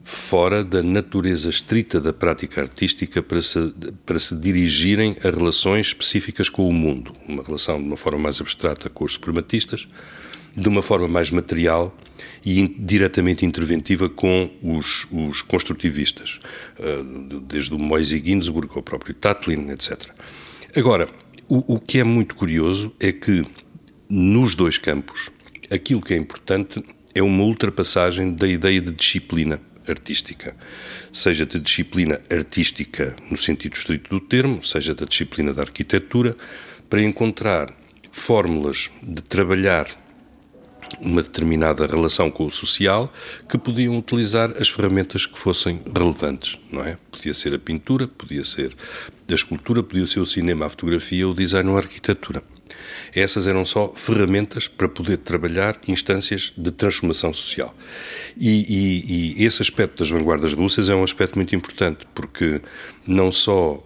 fora 0.02 0.64
da 0.64 0.83
natureza 0.83 1.50
estrita 1.50 2.00
da 2.00 2.12
prática 2.12 2.61
artística 2.61 3.23
para 3.23 3.42
se, 3.42 3.73
para 4.04 4.19
se 4.19 4.35
dirigirem 4.37 5.16
a 5.23 5.30
relações 5.30 5.88
específicas 5.88 6.49
com 6.49 6.69
o 6.69 6.73
mundo. 6.73 7.12
Uma 7.28 7.42
relação 7.42 7.78
de 7.78 7.87
uma 7.87 7.97
forma 7.97 8.19
mais 8.19 8.40
abstrata 8.40 8.88
com 8.88 9.04
os 9.04 9.14
suprematistas, 9.14 9.87
de 10.57 10.69
uma 10.69 10.83
forma 10.83 11.07
mais 11.07 11.30
material 11.30 11.97
e 12.45 12.66
diretamente 12.78 13.45
interventiva 13.45 14.09
com 14.09 14.50
os, 14.62 15.07
os 15.11 15.42
construtivistas, 15.42 16.40
eh, 16.78 17.02
desde 17.42 17.73
o 17.75 17.78
Moisey 17.78 18.23
Ginsburg 18.25 18.73
ao 18.75 18.83
próprio 18.83 19.14
Tatlin, 19.14 19.71
etc. 19.71 20.11
Agora, 20.75 21.09
o, 21.49 21.75
o 21.75 21.80
que 21.80 21.99
é 21.99 22.04
muito 22.04 22.35
curioso 22.35 22.92
é 22.99 23.12
que 23.12 23.45
nos 24.09 24.54
dois 24.54 24.78
campos 24.78 25.30
aquilo 25.71 26.00
que 26.00 26.14
é 26.14 26.16
importante 26.16 26.83
é 27.14 27.23
uma 27.23 27.45
ultrapassagem 27.45 28.35
da 28.35 28.49
ideia 28.49 28.80
de 28.80 28.90
disciplina 28.90 29.61
artística, 29.90 30.56
seja 31.12 31.44
de 31.44 31.59
disciplina 31.59 32.20
artística 32.30 33.16
no 33.30 33.37
sentido 33.37 33.75
estrito 33.75 34.11
do 34.11 34.20
termo, 34.20 34.64
seja 34.64 34.94
da 34.94 35.04
disciplina 35.04 35.52
da 35.52 35.62
arquitetura, 35.62 36.37
para 36.88 37.02
encontrar 37.02 37.75
fórmulas 38.11 38.90
de 39.02 39.23
trabalhar 39.23 39.87
uma 41.00 41.23
determinada 41.23 41.87
relação 41.87 42.30
com 42.30 42.47
o 42.47 42.50
social 42.50 43.12
que 43.49 43.56
podiam 43.56 43.97
utilizar 43.97 44.50
as 44.61 44.68
ferramentas 44.68 45.26
que 45.26 45.38
fossem 45.38 45.80
relevantes, 45.97 46.59
não 46.70 46.85
é? 46.85 46.99
Podia 47.11 47.32
ser 47.32 47.54
a 47.54 47.59
pintura, 47.59 48.09
podia 48.09 48.44
ser 48.44 48.75
a 49.28 49.35
escultura, 49.35 49.82
podia 49.82 50.06
ser 50.06 50.20
o 50.20 50.26
cinema, 50.26 50.66
a 50.66 50.70
fotografia, 50.70 51.28
o 51.28 51.35
design 51.35 51.70
ou 51.70 51.76
a 51.76 51.80
arquitetura. 51.80 52.42
Essas 53.14 53.47
eram 53.47 53.64
só 53.64 53.92
ferramentas 53.94 54.68
para 54.68 54.88
poder 54.88 55.18
trabalhar 55.18 55.78
instâncias 55.88 56.52
de 56.56 56.70
transformação 56.70 57.32
social. 57.32 57.75
E, 58.37 58.64
e, 58.68 59.42
e 59.42 59.44
esse 59.44 59.62
aspecto 59.62 59.99
das 59.99 60.11
vanguardas 60.11 60.54
russas 60.54 60.88
é 60.88 60.94
um 60.94 61.04
aspecto 61.04 61.37
muito 61.37 61.54
importante, 61.54 62.06
porque 62.14 62.61
não 63.06 63.32
só 63.32 63.85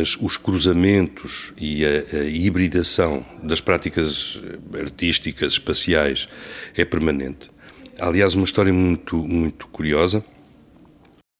as, 0.00 0.16
os 0.20 0.36
cruzamentos 0.36 1.52
e 1.58 1.84
a, 1.84 1.88
a, 1.88 2.24
hibridação 2.24 3.26
das 3.42 3.60
práticas 3.60 4.40
artísticas, 4.78 5.54
espaciais, 5.54 6.28
é 6.76 6.84
permanente. 6.84 7.50
Aliás, 7.98 8.34
uma 8.34 8.44
história 8.44 8.72
muito, 8.72 9.16
muito 9.16 9.66
curiosa, 9.68 10.24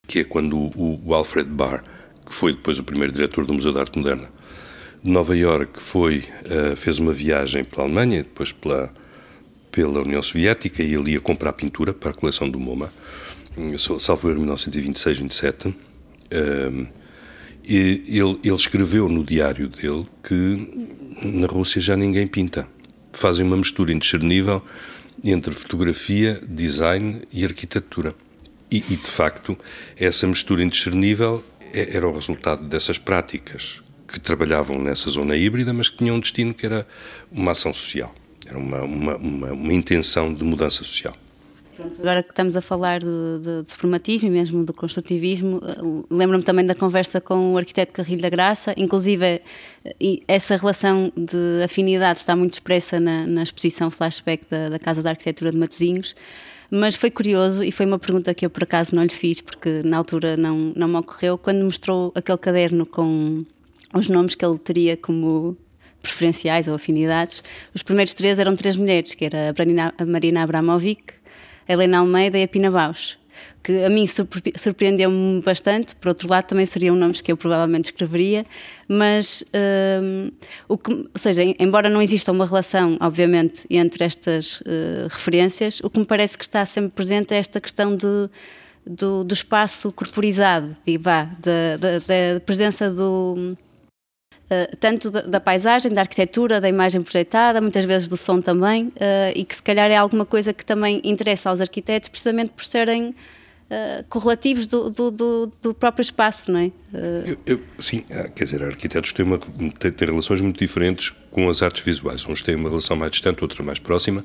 que 0.06 0.20
é 0.20 0.24
quando 0.24 0.56
o, 0.56 1.00
o 1.04 1.14
Alfred 1.14 1.48
Barr, 1.48 1.84
que 2.26 2.34
foi 2.34 2.52
depois 2.52 2.78
o 2.78 2.84
primeiro 2.84 3.12
diretor 3.12 3.46
do 3.46 3.54
Museu 3.54 3.72
de 3.72 3.78
Arte 3.78 3.98
Moderna 3.98 4.28
de 5.02 5.10
Nova 5.10 5.36
Iorque, 5.36 5.80
foi, 5.80 6.24
uh, 6.44 6.76
fez 6.76 6.98
uma 6.98 7.12
viagem 7.12 7.64
pela 7.64 7.84
Alemanha, 7.84 8.22
depois 8.22 8.52
pela, 8.52 8.92
pela 9.70 10.02
União 10.02 10.22
Soviética, 10.22 10.82
e 10.82 10.94
ele 10.94 11.12
ia 11.12 11.20
comprar 11.20 11.52
pintura 11.52 11.94
para 11.94 12.10
a 12.10 12.14
coleção 12.14 12.48
do 12.48 12.58
MoMA, 12.58 12.92
salvo 13.98 14.30
em 14.30 14.34
1926, 14.34 15.18
27. 15.18 15.68
Uh, 15.68 16.86
e 17.64 18.02
ele, 18.06 18.38
ele 18.42 18.54
escreveu 18.54 19.08
no 19.08 19.22
diário 19.22 19.68
dele 19.68 20.06
que 20.22 20.96
na 21.22 21.46
Rússia 21.46 21.80
já 21.80 21.96
ninguém 21.96 22.26
pinta. 22.26 22.66
Fazem 23.12 23.44
uma 23.44 23.56
mistura 23.56 23.92
indiscernível 23.92 24.62
entre 25.22 25.52
fotografia, 25.52 26.40
design 26.48 27.22
e 27.32 27.44
arquitetura. 27.44 28.14
E, 28.70 28.78
e, 28.88 28.96
de 28.96 29.06
facto, 29.06 29.56
essa 29.96 30.26
mistura 30.26 30.62
indiscernível 30.62 31.44
é, 31.72 31.96
era 31.96 32.08
o 32.08 32.12
resultado 32.12 32.66
dessas 32.66 32.98
práticas 32.98 33.82
que 34.08 34.18
trabalhavam 34.18 34.78
nessa 34.78 35.10
zona 35.10 35.36
híbrida, 35.36 35.72
mas 35.72 35.88
que 35.88 35.98
tinham 35.98 36.16
um 36.16 36.20
destino 36.20 36.54
que 36.54 36.64
era 36.64 36.86
uma 37.30 37.52
ação 37.52 37.74
social, 37.74 38.12
era 38.46 38.58
uma, 38.58 38.80
uma, 38.82 39.16
uma, 39.16 39.52
uma 39.52 39.72
intenção 39.72 40.32
de 40.32 40.42
mudança 40.42 40.78
social. 40.78 41.14
Agora 42.00 42.24
que 42.24 42.30
estamos 42.30 42.56
a 42.56 42.60
falar 42.60 42.98
de, 42.98 43.06
de, 43.40 43.62
de 43.62 43.70
suprematismo 43.70 44.28
e 44.28 44.32
mesmo 44.32 44.64
do 44.64 44.72
construtivismo, 44.72 45.60
eh, 45.62 46.04
lembro-me 46.10 46.42
também 46.42 46.66
da 46.66 46.74
conversa 46.74 47.20
com 47.20 47.52
o 47.52 47.56
arquiteto 47.56 47.92
Carrilho 47.92 48.20
da 48.20 48.28
Graça, 48.28 48.74
inclusive 48.76 49.40
eh, 49.84 50.20
essa 50.26 50.56
relação 50.56 51.12
de 51.16 51.62
afinidade 51.64 52.18
está 52.18 52.34
muito 52.34 52.54
expressa 52.54 52.98
na, 52.98 53.24
na 53.28 53.44
exposição 53.44 53.92
flashback 53.92 54.44
da, 54.50 54.70
da, 54.70 54.78
Casa 54.80 55.04
da 55.04 55.10
Arquitetura 55.10 55.52
de 55.52 55.56
Matosinhos, 55.56 56.16
mas 56.68 56.96
foi 56.96 57.12
curioso 57.12 57.62
e 57.62 57.70
foi 57.70 57.86
uma 57.86 57.98
pergunta 57.98 58.34
que 58.34 58.44
eu 58.44 58.50
por 58.50 58.64
acaso 58.64 58.92
não 58.96 59.04
lhe 59.04 59.14
fiz, 59.14 59.40
porque 59.40 59.80
na 59.84 59.98
altura 59.98 60.36
não, 60.36 60.72
não 60.74 60.88
me 60.88 60.96
ocorreu, 60.96 61.38
quando 61.38 61.64
mostrou 61.64 62.12
aquele 62.16 62.38
caderno 62.38 62.86
com 62.86 63.44
os 63.94 64.08
nomes 64.08 64.34
que 64.34 64.44
ele 64.44 64.58
teria 64.58 64.96
como 64.96 65.56
preferenciais 66.02 66.68
ou 66.68 66.74
afinidades, 66.74 67.42
os 67.74 67.82
primeiros 67.82 68.14
três 68.14 68.38
eram 68.38 68.54
três 68.56 68.76
mulheres, 68.76 69.14
que 69.14 69.24
era 69.24 69.54
a 69.98 70.06
Marina 70.06 70.42
Abramovic, 70.42 71.14
Helena 71.68 71.98
Almeida 71.98 72.38
e 72.38 72.42
a 72.44 72.48
Pina 72.48 72.70
Bausch, 72.70 73.18
que 73.62 73.84
a 73.84 73.90
mim 73.90 74.06
surpreendeu-me 74.56 75.42
bastante. 75.42 75.94
Por 75.96 76.08
outro 76.08 76.28
lado, 76.28 76.46
também 76.46 76.64
seriam 76.64 76.96
nomes 76.96 77.20
que 77.20 77.30
eu 77.30 77.36
provavelmente 77.36 77.86
escreveria, 77.86 78.46
mas, 78.88 79.44
um, 80.02 80.30
o 80.68 80.78
que, 80.78 80.92
ou 80.92 81.08
seja, 81.16 81.42
embora 81.58 81.90
não 81.90 82.00
exista 82.00 82.32
uma 82.32 82.46
relação, 82.46 82.96
obviamente, 83.00 83.66
entre 83.68 84.04
estas 84.04 84.60
uh, 84.62 85.08
referências, 85.10 85.80
o 85.80 85.90
que 85.90 85.98
me 85.98 86.06
parece 86.06 86.38
que 86.38 86.44
está 86.44 86.64
sempre 86.64 86.92
presente 86.92 87.34
é 87.34 87.38
esta 87.38 87.60
questão 87.60 87.94
de, 87.94 88.30
do, 88.86 89.24
do 89.24 89.34
espaço 89.34 89.92
corporizado, 89.92 90.74
vá, 91.00 91.24
da 91.24 92.40
presença 92.46 92.90
do 92.90 93.56
Uh, 94.48 94.74
tanto 94.78 95.10
da, 95.10 95.38
paisagem, 95.38 95.92
da 95.92 96.00
arquitetura, 96.00 96.58
da 96.58 96.70
imagem 96.70 97.02
projetada, 97.02 97.60
muitas 97.60 97.84
vezes 97.84 98.08
do 98.08 98.16
som 98.16 98.40
também, 98.40 98.86
uh, 98.86 98.92
e 99.34 99.44
que 99.44 99.54
se 99.54 99.62
calhar 99.62 99.90
é 99.90 99.96
alguma 99.96 100.24
coisa 100.24 100.54
que 100.54 100.64
também 100.64 101.02
interessa 101.04 101.50
aos 101.50 101.60
arquitetos, 101.60 102.08
precisamente 102.08 102.52
por 102.52 102.64
serem 102.64 103.10
uh, 103.10 104.04
correlativos 104.08 104.66
do, 104.66 104.88
do, 104.88 105.10
do, 105.10 105.50
do, 105.60 105.74
próprio 105.74 106.00
espaço, 106.00 106.50
não 106.50 106.60
é? 106.60 106.72
Eu, 107.26 107.36
eu, 107.44 107.60
sim, 107.78 108.02
quer 108.34 108.44
dizer, 108.44 108.62
arquitetos 108.62 109.12
têm, 109.12 109.26
uma, 109.26 109.38
têm, 109.38 109.92
têm, 109.92 110.08
relações 110.08 110.40
muito 110.40 110.58
diferentes 110.58 111.12
com 111.30 111.50
as 111.50 111.60
artes 111.60 111.82
visuais. 111.82 112.24
Uns 112.26 112.40
têm 112.40 112.54
uma 112.54 112.70
relação 112.70 112.96
mais 112.96 113.12
distante, 113.12 113.42
outra 113.42 113.62
mais 113.62 113.78
próxima, 113.78 114.24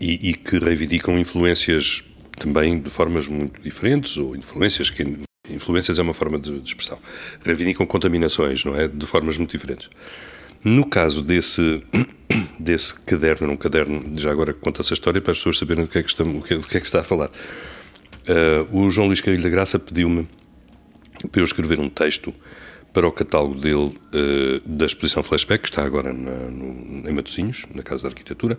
e, 0.00 0.30
e 0.30 0.34
que 0.34 0.60
reivindicam 0.60 1.18
influências 1.18 2.04
também 2.36 2.78
de 2.78 2.88
formas 2.88 3.26
muito 3.26 3.60
diferentes, 3.60 4.16
ou 4.16 4.36
influências 4.36 4.90
que 4.90 5.02
Influências 5.50 5.98
é 5.98 6.02
uma 6.02 6.14
forma 6.14 6.38
de, 6.38 6.54
expressão. 6.64 6.98
Reivindicam 7.44 7.86
contaminações, 7.86 8.64
não 8.64 8.74
é? 8.74 8.88
De 8.88 9.04
formas 9.04 9.36
muito 9.36 9.50
diferentes. 9.50 9.90
No 10.64 10.86
caso 10.86 11.20
desse, 11.20 11.82
desse 12.58 12.94
caderno, 13.00 13.52
um 13.52 13.56
caderno, 13.56 14.18
já 14.18 14.30
agora 14.30 14.54
conta 14.54 14.80
essa 14.80 14.94
história 14.94 15.20
para 15.20 15.32
as 15.32 15.38
pessoas 15.38 15.58
saberem 15.58 15.84
do 15.84 15.90
que 15.90 15.98
é 15.98 16.02
que, 16.02 16.08
estamos, 16.08 16.34
do 16.34 16.40
que, 16.40 16.54
do 16.54 16.66
que, 16.66 16.78
é 16.78 16.80
que 16.80 16.86
está 16.86 17.00
a 17.00 17.04
falar. 17.04 17.30
Uh, 18.26 18.74
o 18.74 18.90
João 18.90 19.08
Luís 19.08 19.20
Carrilho 19.20 19.42
da 19.42 19.50
Graça 19.50 19.78
pediu-me 19.78 20.26
para 21.30 21.42
eu 21.42 21.44
escrever 21.44 21.78
um 21.78 21.90
texto 21.90 22.32
para 22.94 23.06
o 23.06 23.12
catálogo 23.12 23.56
dele 23.56 23.94
uh, 24.14 24.62
da 24.64 24.86
exposição 24.86 25.22
Flashback, 25.22 25.64
que 25.64 25.68
está 25.68 25.84
agora 25.84 26.10
na, 26.10 26.32
no, 26.32 27.06
em 27.06 27.12
Matosinhos, 27.12 27.66
na 27.74 27.82
Casa 27.82 28.04
da 28.04 28.08
Arquitetura, 28.08 28.58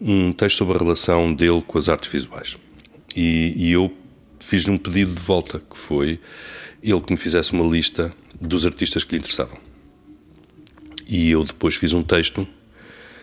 um 0.00 0.32
texto 0.32 0.58
sobre 0.58 0.76
a 0.76 0.78
relação 0.78 1.34
dele 1.34 1.60
com 1.66 1.76
as 1.76 1.88
artes 1.88 2.08
visuais. 2.08 2.56
E, 3.16 3.52
e 3.56 3.72
eu 3.72 3.92
fiz-lhe 4.40 4.70
um 4.70 4.78
pedido 4.78 5.14
de 5.14 5.22
volta, 5.22 5.58
que 5.58 5.78
foi 5.78 6.20
ele 6.82 7.00
que 7.00 7.12
me 7.12 7.18
fizesse 7.18 7.52
uma 7.52 7.64
lista 7.64 8.12
dos 8.40 8.66
artistas 8.66 9.04
que 9.04 9.12
lhe 9.12 9.18
interessavam. 9.18 9.58
E 11.08 11.30
eu 11.30 11.44
depois 11.44 11.76
fiz 11.76 11.92
um 11.92 12.02
texto 12.02 12.46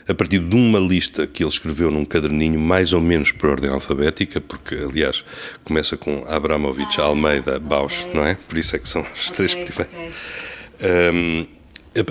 a 0.07 0.13
partir 0.13 0.39
de 0.39 0.55
uma 0.55 0.79
lista 0.79 1.27
que 1.27 1.43
ele 1.43 1.49
escreveu 1.49 1.91
num 1.91 2.05
caderninho, 2.05 2.59
mais 2.59 2.93
ou 2.93 3.01
menos 3.01 3.31
por 3.31 3.49
ordem 3.49 3.69
alfabética, 3.69 4.39
porque, 4.39 4.75
aliás, 4.75 5.23
começa 5.65 5.97
com 5.97 6.23
Abramovich, 6.27 6.99
Almeida, 6.99 7.59
Bausch, 7.59 8.07
não 8.13 8.25
é? 8.25 8.35
Por 8.35 8.57
isso 8.57 8.75
é 8.75 8.79
que 8.79 8.87
são 8.87 9.05
os 9.13 9.29
três 9.29 9.53
primeiros. 9.53 9.85
Okay. 9.85 10.11
Um, 11.13 11.56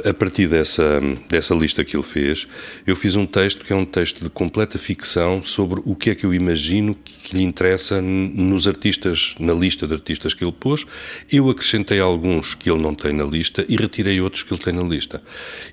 a 0.09 0.15
partir 0.15 0.49
dessa, 0.49 1.01
dessa 1.29 1.55
lista 1.55 1.85
que 1.85 1.97
ele 1.97 2.03
fez, 2.03 2.49
eu 2.87 2.97
fiz 2.97 3.15
um 3.15 3.25
texto 3.25 3.65
que 3.65 3.73
é 3.73 3.77
um 3.77 3.85
texto 3.85 4.23
de 4.23 4.31
completa 4.31 4.79
ficção 4.79 5.43
sobre 5.45 5.81
o 5.85 5.95
que 5.95 6.11
é 6.11 6.15
que 6.15 6.27
eu 6.27 6.35
imagino 6.35 6.95
que 6.95 7.37
lhe 7.37 7.43
interessa 7.43 8.01
nos 8.03 8.67
artistas, 8.67 9.35
na 9.39 9.53
lista 9.53 9.87
de 9.87 9.95
artistas 9.95 10.35
que 10.35 10.45
ele 10.45 10.53
pôs. 10.53 10.85
Eu 11.31 11.49
acrescentei 11.49 12.01
alguns 12.01 12.55
que 12.55 12.71
ele 12.71 12.81
não 12.81 12.95
tem 12.95 13.13
na 13.13 13.25
lista 13.25 13.65
e 13.69 13.77
retirei 13.77 14.21
outros 14.21 14.43
que 14.43 14.53
ele 14.53 14.63
tem 14.63 14.73
na 14.73 14.83
lista. 14.83 15.23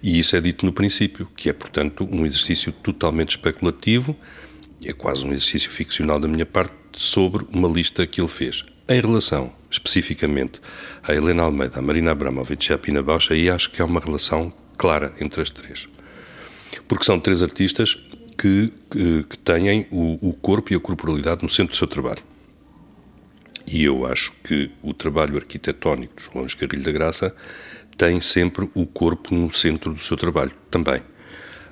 E 0.01 0.20
isso 0.20 0.36
é 0.36 0.41
dito 0.41 0.65
no 0.65 0.74
princípio, 0.74 1.27
que 1.36 1.50
é, 1.50 1.53
portanto, 1.53 2.08
um 2.12 2.25
exercício 2.25 2.72
totalmente 2.72 3.32
especulativo, 3.32 4.15
é 4.86 4.93
quase 4.93 5.25
um 5.25 5.29
exercício 5.29 5.72
ficcional 5.72 6.20
da 6.20 6.27
minha 6.27 6.46
parte, 6.46 6.74
sobre 6.96 7.46
uma 7.51 7.67
lista 7.67 8.05
que 8.05 8.22
ele 8.22 8.27
fez. 8.27 8.63
Em 8.87 8.99
relação 8.99 9.53
especificamente 9.71 10.59
a 11.01 11.13
Helena 11.13 11.43
Almeida, 11.43 11.79
a 11.79 11.81
Marina 11.81 12.11
Abramovic 12.11 12.69
e 12.69 12.73
a 12.73 12.77
Pina 12.77 13.01
Bausch, 13.01 13.31
aí 13.31 13.49
acho 13.49 13.71
que 13.71 13.81
há 13.81 13.85
uma 13.85 13.99
relação 13.99 14.53
clara 14.77 15.13
entre 15.21 15.41
as 15.41 15.49
três. 15.49 15.87
Porque 16.87 17.05
são 17.05 17.19
três 17.19 17.41
artistas 17.41 17.97
que, 18.37 18.71
que, 18.91 19.23
que 19.23 19.37
têm 19.37 19.87
o, 19.89 20.29
o 20.29 20.33
corpo 20.33 20.73
e 20.73 20.75
a 20.75 20.79
corporalidade 20.79 21.43
no 21.43 21.49
centro 21.49 21.73
do 21.73 21.77
seu 21.77 21.87
trabalho. 21.87 22.21
E 23.65 23.85
eu 23.85 24.05
acho 24.05 24.33
que 24.43 24.69
o 24.81 24.93
trabalho 24.93 25.37
arquitetónico 25.37 26.13
de 26.17 26.25
João 26.25 26.45
Carrilho 26.45 26.83
da 26.83 26.91
Graça 26.91 27.33
tem 27.97 28.19
sempre 28.19 28.69
o 28.73 28.85
corpo 28.85 29.33
no 29.33 29.51
centro 29.51 29.93
do 29.93 30.03
seu 30.03 30.17
trabalho, 30.17 30.51
também. 30.69 31.01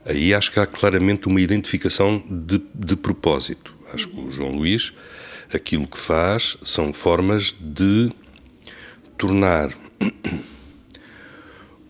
Aí 0.05 0.33
acho 0.33 0.51
que 0.51 0.59
há 0.59 0.65
claramente 0.65 1.27
uma 1.27 1.41
identificação 1.41 2.23
de, 2.27 2.61
de 2.73 2.95
propósito. 2.95 3.75
Acho 3.93 4.07
que 4.07 4.19
o 4.19 4.31
João 4.31 4.51
Luís 4.51 4.93
aquilo 5.53 5.87
que 5.87 5.97
faz 5.97 6.57
são 6.63 6.93
formas 6.93 7.55
de 7.59 8.11
tornar 9.17 9.71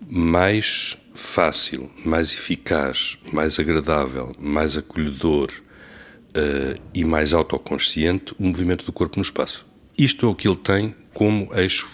mais 0.10 0.98
fácil, 1.14 1.90
mais 2.06 2.34
eficaz, 2.34 3.18
mais 3.32 3.60
agradável, 3.60 4.36
mais 4.40 4.78
acolhedor 4.78 5.50
uh, 5.52 6.82
e 6.94 7.06
mais 7.06 7.34
autoconsciente 7.34 8.36
o 8.38 8.44
movimento 8.44 8.84
do 8.84 8.92
corpo 8.92 9.18
no 9.18 9.24
espaço. 9.24 9.66
Isto 9.98 10.26
é 10.26 10.30
o 10.30 10.36
que 10.36 10.48
ele 10.48 10.58
tem 10.58 10.96
como 11.14 11.50
eixo 11.54 11.88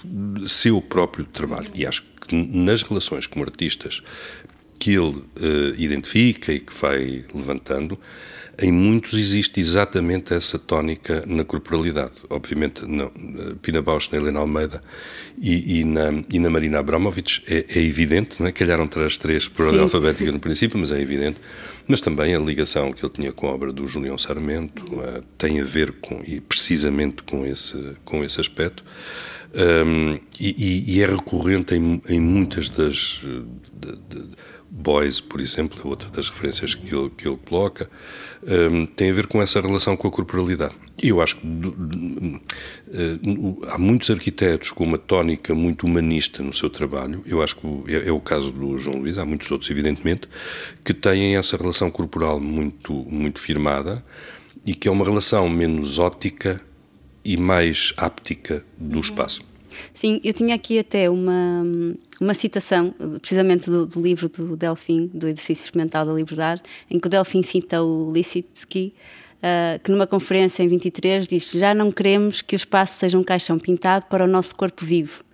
seu 0.48 0.82
próprio 0.82 1.26
trabalho. 1.26 1.70
E 1.76 1.86
acho 1.86 2.04
que 2.28 2.36
nas 2.36 2.82
relações 2.84 3.28
com 3.28 3.42
artistas 3.42 4.02
que 4.80 4.92
ele 4.92 5.18
uh, 5.18 5.76
identifica 5.78 6.54
e 6.54 6.60
que 6.60 6.74
vai 6.74 7.26
levantando, 7.34 8.00
em 8.60 8.72
muitos 8.72 9.14
existe 9.14 9.60
exatamente 9.60 10.34
essa 10.34 10.58
tónica 10.58 11.24
na 11.28 11.44
corporalidade. 11.44 12.14
Obviamente, 12.30 12.86
não, 12.86 13.12
Pina 13.62 13.82
Bausch, 13.82 14.12
na 14.12 14.18
Helena 14.18 14.40
Almeida 14.40 14.82
e, 15.40 15.80
e, 15.80 15.84
na, 15.84 16.24
e 16.30 16.40
na 16.40 16.50
Marina 16.50 16.80
Abramovic 16.80 17.44
é, 17.48 17.66
é, 17.70 17.84
evidente, 17.84 18.38
não 18.40 18.48
é? 18.48 18.52
Calharam 18.52 18.90
as 19.06 19.18
três 19.18 19.48
por 19.48 19.68
ordem 19.68 19.82
alfabética 19.82 20.32
no 20.32 20.40
princípio, 20.40 20.80
mas 20.80 20.92
é 20.92 21.00
evidente. 21.00 21.40
Mas 21.88 22.02
também 22.02 22.34
a 22.34 22.40
ligação 22.40 22.92
que 22.92 23.06
ele 23.06 23.14
tinha 23.14 23.32
com 23.32 23.48
a 23.48 23.52
obra 23.52 23.72
do 23.72 23.88
Julião 23.88 24.18
Sarmento 24.18 24.84
uh, 24.96 25.24
tem 25.38 25.62
a 25.62 25.64
ver 25.64 25.94
com, 26.02 26.22
e 26.26 26.42
precisamente 26.42 27.24
com 27.24 27.46
esse, 27.46 27.96
com 28.04 28.24
esse 28.24 28.42
aspecto. 28.42 28.84
Um, 29.54 30.20
e, 30.40 30.96
e, 30.98 31.02
é 31.02 31.06
recorrente 31.06 31.74
em, 31.74 32.02
em 32.10 32.20
muitas 32.20 32.70
das. 32.70 33.22
De, 33.24 33.92
de, 34.10 34.30
Boys, 34.78 35.20
por 35.20 35.42
exemplo, 35.42 35.82
é 35.84 35.88
outra 35.88 36.08
das 36.10 36.30
referências 36.30 36.76
que 36.76 36.96
ele, 36.96 37.10
que 37.10 37.28
ele 37.28 37.38
coloca, 37.38 37.90
um, 38.72 38.86
tem 38.86 39.10
a 39.10 39.14
ver 39.14 39.26
com 39.26 39.42
essa 39.42 39.60
relação 39.60 39.98
com 39.98 40.08
a 40.08 40.12
corporalidade. 40.12 40.76
E 41.02 41.10
eu 41.10 41.20
acho 41.20 41.38
que 41.38 41.48
uh, 41.48 42.42
há 43.70 43.78
muitos 43.80 44.12
arquitetos 44.12 44.70
com 44.70 44.84
uma 44.84 45.00
tónica 45.00 45.56
muito 45.56 45.88
humanista 45.88 46.44
no 46.44 46.54
seu 46.54 46.70
trabalho, 46.70 47.24
eu 47.26 47.42
acho 47.42 47.56
que 47.56 47.68
é, 47.88 48.08
é, 48.08 48.12
o 48.12 48.20
caso 48.20 48.52
do 48.52 48.78
João 48.78 49.00
Luís, 49.00 49.18
há 49.18 49.26
muitos 49.26 49.50
outros, 49.50 49.70
evidentemente, 49.72 50.30
que 50.86 50.94
têm 50.94 51.38
essa 51.38 51.58
relação 51.58 51.90
corporal 51.90 52.40
muito, 52.40 52.94
muito 52.94 53.40
firmada 53.40 54.06
e 54.64 54.76
que 54.76 54.88
é 54.88 54.92
uma 54.92 55.04
relação 55.04 55.50
menos 55.50 55.98
óptica 55.98 56.62
e 57.26 57.36
mais 57.36 57.94
áptica 57.98 58.64
do 58.78 59.00
espaço. 59.00 59.42
Sim, 59.94 60.20
eu 60.24 60.34
tinha 60.34 60.56
aqui 60.56 60.80
até 60.80 61.10
uma, 61.10 61.64
uma 62.20 62.34
citação, 62.34 62.94
precisamente 63.20 63.70
do, 63.70 63.86
do 63.86 64.02
livro 64.02 64.30
do 64.30 64.56
Delfim, 64.56 65.10
do 65.14 65.28
Exercício 65.28 65.66
Experimental 65.66 66.06
da 66.06 66.14
Liberdade, 66.14 66.62
em 66.90 67.00
que 67.00 67.08
o 67.08 67.10
Delfim 67.10 67.44
cita 67.44 67.82
o 67.82 68.12
Lissitsky, 68.12 68.94
uh, 69.38 69.80
que 69.84 69.92
numa 69.92 70.08
conferência 70.08 70.64
em 70.64 70.68
23 70.68 71.28
diz: 71.28 71.52
Já 71.52 71.74
não 71.74 71.92
queremos 71.92 72.42
que 72.42 72.56
o 72.56 72.58
espaço 72.58 72.96
seja 73.00 73.18
um 73.18 73.24
caixão 73.24 73.58
pintado 73.58 74.06
para 74.08 74.24
o 74.24 74.28
nosso 74.28 74.56
corpo 74.56 74.86
vivo. 74.86 75.26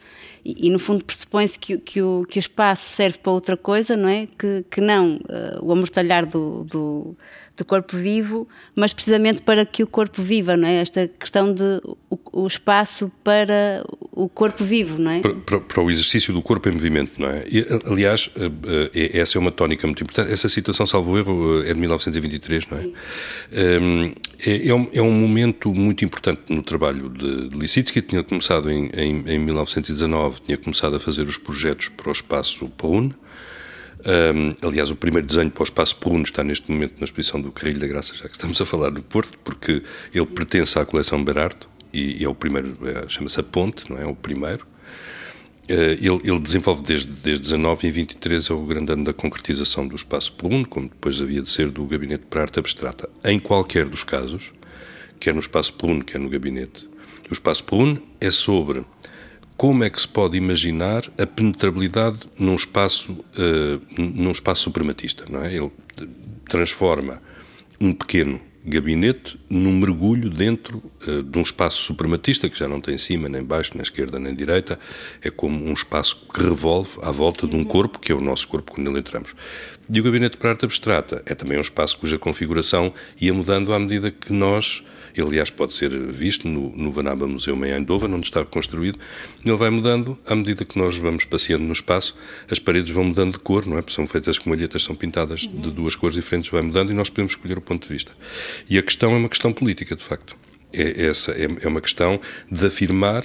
E, 0.45 0.67
e, 0.67 0.69
no 0.69 0.77
fundo 0.77 1.05
pressupõe-se 1.05 1.57
que, 1.57 1.77
que, 1.77 2.01
o, 2.01 2.25
que 2.27 2.37
o 2.37 2.41
espaço 2.41 2.89
serve 2.89 3.17
para 3.17 3.31
outra 3.31 3.55
coisa, 3.55 3.95
não 3.95 4.09
é? 4.09 4.27
Que, 4.37 4.65
que 4.69 4.81
não 4.81 5.15
uh, 5.15 5.65
o 5.65 5.71
amortalhar 5.71 6.25
do, 6.25 6.65
do, 6.65 7.15
do, 7.57 7.65
corpo 7.65 7.98
vivo, 7.98 8.48
mas 8.75 8.93
precisamente 8.93 9.41
para 9.41 9.65
que 9.65 9.83
o 9.83 9.88
corpo 9.88 10.22
viva, 10.22 10.57
não 10.57 10.67
é? 10.67 10.75
Esta 10.75 11.07
questão 11.07 11.53
de 11.53 11.81
o, 12.10 12.17
o 12.31 12.48
espaço 12.48 13.12
para 13.24 13.83
o 14.12 14.27
corpo 14.27 14.63
vivo, 14.63 14.98
não 14.98 15.12
é? 15.12 15.22
Para, 15.22 15.36
para, 15.36 15.60
para, 15.60 15.81
o 15.81 15.89
exercício 15.89 16.33
do 16.33 16.41
corpo 16.41 16.69
em 16.69 16.72
movimento, 16.72 17.19
não 17.19 17.29
é? 17.29 17.43
E, 17.50 17.65
aliás, 17.86 18.27
uh, 18.36 18.48
uh, 18.48 18.89
essa 18.93 19.38
é 19.38 19.39
uma 19.39 19.51
tónica 19.51 19.88
muito 19.88 20.03
importante. 20.03 20.31
Essa 20.31 20.50
situação, 20.50 20.86
salvo 20.86 21.17
erro, 21.17 21.63
é 21.63 21.74
de 21.74 21.79
1923, 21.79 22.67
não 22.67 22.77
é? 22.77 22.81
Um, 23.81 24.13
é, 24.45 24.67
é, 24.67 24.74
um, 24.74 24.89
é, 24.93 25.01
um, 25.01 25.12
momento 25.12 25.74
muito 25.74 26.03
importante 26.03 26.41
no 26.50 26.62
trabalho 26.62 27.10
de, 27.10 27.50
de 27.50 27.57
Lissitsky, 27.57 28.01
que 28.01 28.07
tinha 28.10 28.24
começado 28.24 28.69
em, 28.69 28.89
em, 28.95 29.24
em 29.27 29.39
1919 29.39 30.41
tinha 30.41 30.57
começado 30.57 30.95
a 30.95 31.00
fazer 31.00 31.27
os 31.27 31.38
projetos 31.38 31.89
para 31.89 32.10
o 32.10 32.12
espaço 32.12 32.67
Paun. 32.69 33.12
Um, 34.05 34.67
aliás, 34.67 34.91
o 34.91 34.95
primeiro 34.95 35.25
desenho 35.25 35.50
para 35.50 35.62
o 35.62 35.63
espaço 35.63 35.95
Paun 35.95 36.22
está 36.24 36.43
neste 36.43 36.69
momento 36.69 36.95
na 37.00 37.05
exposição 37.05 37.39
do 37.39 37.51
Carrilho 37.51 37.79
da 37.79 37.88
Graça, 37.88 38.13
já 38.13 38.27
que 38.27 38.36
estamos 38.36 38.60
a 38.60 38.65
falar 38.65 38.89
do 38.89 39.01
Porto, 39.01 39.38
porque 39.43 39.81
ele 40.13 40.25
pertence 40.25 40.77
à 40.77 40.86
coleção 40.86 41.24
Berardo 41.24 41.67
e 41.93 42.24
é 42.24 42.27
o 42.27 42.33
primeiro, 42.33 42.77
é, 42.83 43.07
chama-se 43.07 43.39
A 43.39 43.43
Ponte, 43.43 43.89
não 43.89 43.98
é? 43.98 44.05
o 44.05 44.15
primeiro. 44.15 44.65
Uh, 45.69 45.95
ele, 46.01 46.19
ele, 46.29 46.39
desenvolve 46.39 46.81
desde, 46.81 47.07
desde 47.07 47.43
19 47.43 47.88
e 47.88 47.91
23 47.91 48.50
é 48.50 48.53
o 48.53 48.65
grande 48.65 48.91
ano 48.91 49.05
da 49.05 49.13
concretização 49.13 49.88
do 49.88 49.95
espaço 49.95 50.33
Paun, 50.33 50.65
como 50.65 50.89
depois 50.89 51.22
havia 51.22 51.41
de 51.41 51.50
ser 51.50 51.69
do 51.69 51.86
Gabinete 51.86 52.25
para 52.29 52.41
Arte 52.41 52.60
Abstrata. 52.60 53.10
Em 53.24 53.39
qualquer 53.39 53.86
dos 53.86 54.03
casos, 54.03 54.51
quer 55.19 55.33
no 55.33 55.39
espaço 55.39 55.74
Paun, 55.75 56.01
quer 56.01 56.19
no 56.19 56.27
gabinete, 56.27 56.89
o 57.29 57.33
espaço 57.33 57.63
Paun 57.63 57.98
é 58.19 58.29
sobre 58.29 58.83
como 59.57 59.83
é 59.83 59.89
que 59.89 60.01
se 60.01 60.07
pode 60.07 60.37
imaginar 60.37 61.03
a 61.20 61.25
penetrabilidade 61.25 62.20
num 62.37 62.55
espaço, 62.55 63.11
uh, 63.13 63.81
num 63.98 64.31
espaço 64.31 64.63
suprematista, 64.63 65.25
não 65.29 65.44
é? 65.44 65.53
Ele 65.53 65.72
transforma 66.48 67.22
um 67.79 67.94
pequeno 67.94 68.39
gabinete 68.66 69.37
num 69.50 69.74
mergulho 69.74 70.29
dentro 70.29 70.81
uh, 71.07 71.22
de 71.22 71.37
um 71.37 71.42
espaço 71.42 71.83
suprematista 71.83 72.50
que 72.50 72.57
já 72.57 72.68
não 72.68 72.79
tem 72.79 72.98
cima, 72.98 73.27
nem 73.27 73.44
baixo, 73.44 73.72
nem 73.74 73.83
esquerda, 73.83 74.20
nem 74.20 74.33
direita. 74.33 74.79
É 75.22 75.29
como 75.29 75.63
um 75.66 75.74
espaço 75.74 76.25
que 76.33 76.42
revolve 76.42 76.92
à 77.01 77.11
volta 77.11 77.46
de 77.46 77.55
um 77.55 77.63
corpo, 77.63 78.00
que 78.00 78.11
é 78.11 78.16
o 78.16 78.22
nosso 78.22 78.48
corpo 78.48 78.72
quando 78.72 78.87
nele 78.87 79.00
entramos. 79.00 79.35
E 79.89 80.00
o 80.00 80.03
gabinete 80.03 80.37
para 80.37 80.51
arte 80.51 80.65
abstrata 80.65 81.22
é 81.25 81.35
também 81.35 81.57
um 81.57 81.61
espaço 81.61 81.98
cuja 81.98 82.17
configuração 82.17 82.93
ia 83.19 83.33
mudando 83.33 83.74
à 83.74 83.79
medida 83.79 84.09
que 84.11 84.31
nós 84.31 84.83
ele, 85.15 85.27
aliás, 85.27 85.50
pode 85.51 85.74
ser 85.74 85.91
visto 86.07 86.48
no, 86.48 86.75
no 86.75 86.91
Vanaba 86.91 87.27
Museu 87.27 87.55
em 87.55 87.72
Eindhoven, 87.72 88.13
onde 88.13 88.25
está 88.25 88.43
construído. 88.43 88.98
Ele 89.46 89.55
vai 89.55 89.69
mudando 89.69 90.17
à 90.25 90.35
medida 90.35 90.65
que 90.65 90.77
nós 90.77 90.98
vamos 90.98 91.24
passeando 91.24 91.63
no 91.63 91.74
espaço. 91.74 92.15
As 92.50 92.57
paredes 92.57 92.91
vão 92.91 93.03
mudando 93.03 93.33
de 93.33 93.39
cor, 93.39 93.65
não 93.65 93.77
é? 93.77 93.81
Porque 93.81 93.93
são 93.93 94.07
feitas 94.07 94.39
com 94.39 94.50
malhetas, 94.50 94.83
são 94.83 94.96
pintadas 94.96 95.41
de 95.41 95.72
duas 95.72 95.96
cores 95.96 96.15
diferentes, 96.15 96.50
vai 96.50 96.63
mudando 96.63 96.91
e 96.91 96.96
nós 96.96 97.09
podemos 97.09 97.33
escolher 97.33 97.57
o 97.57 97.61
ponto 97.61 97.87
de 97.87 97.93
vista. 97.93 98.11
E 98.67 98.77
a 98.77 98.81
questão 98.81 99.11
é 99.11 99.17
uma 99.17 99.29
questão 99.29 99.53
política, 99.53 99.96
de 99.96 100.03
facto. 100.03 100.35
É, 100.72 101.05
essa 101.05 101.31
é, 101.31 101.48
é 101.61 101.67
uma 101.67 101.81
questão 101.81 102.19
de 102.51 102.65
afirmar 102.65 103.24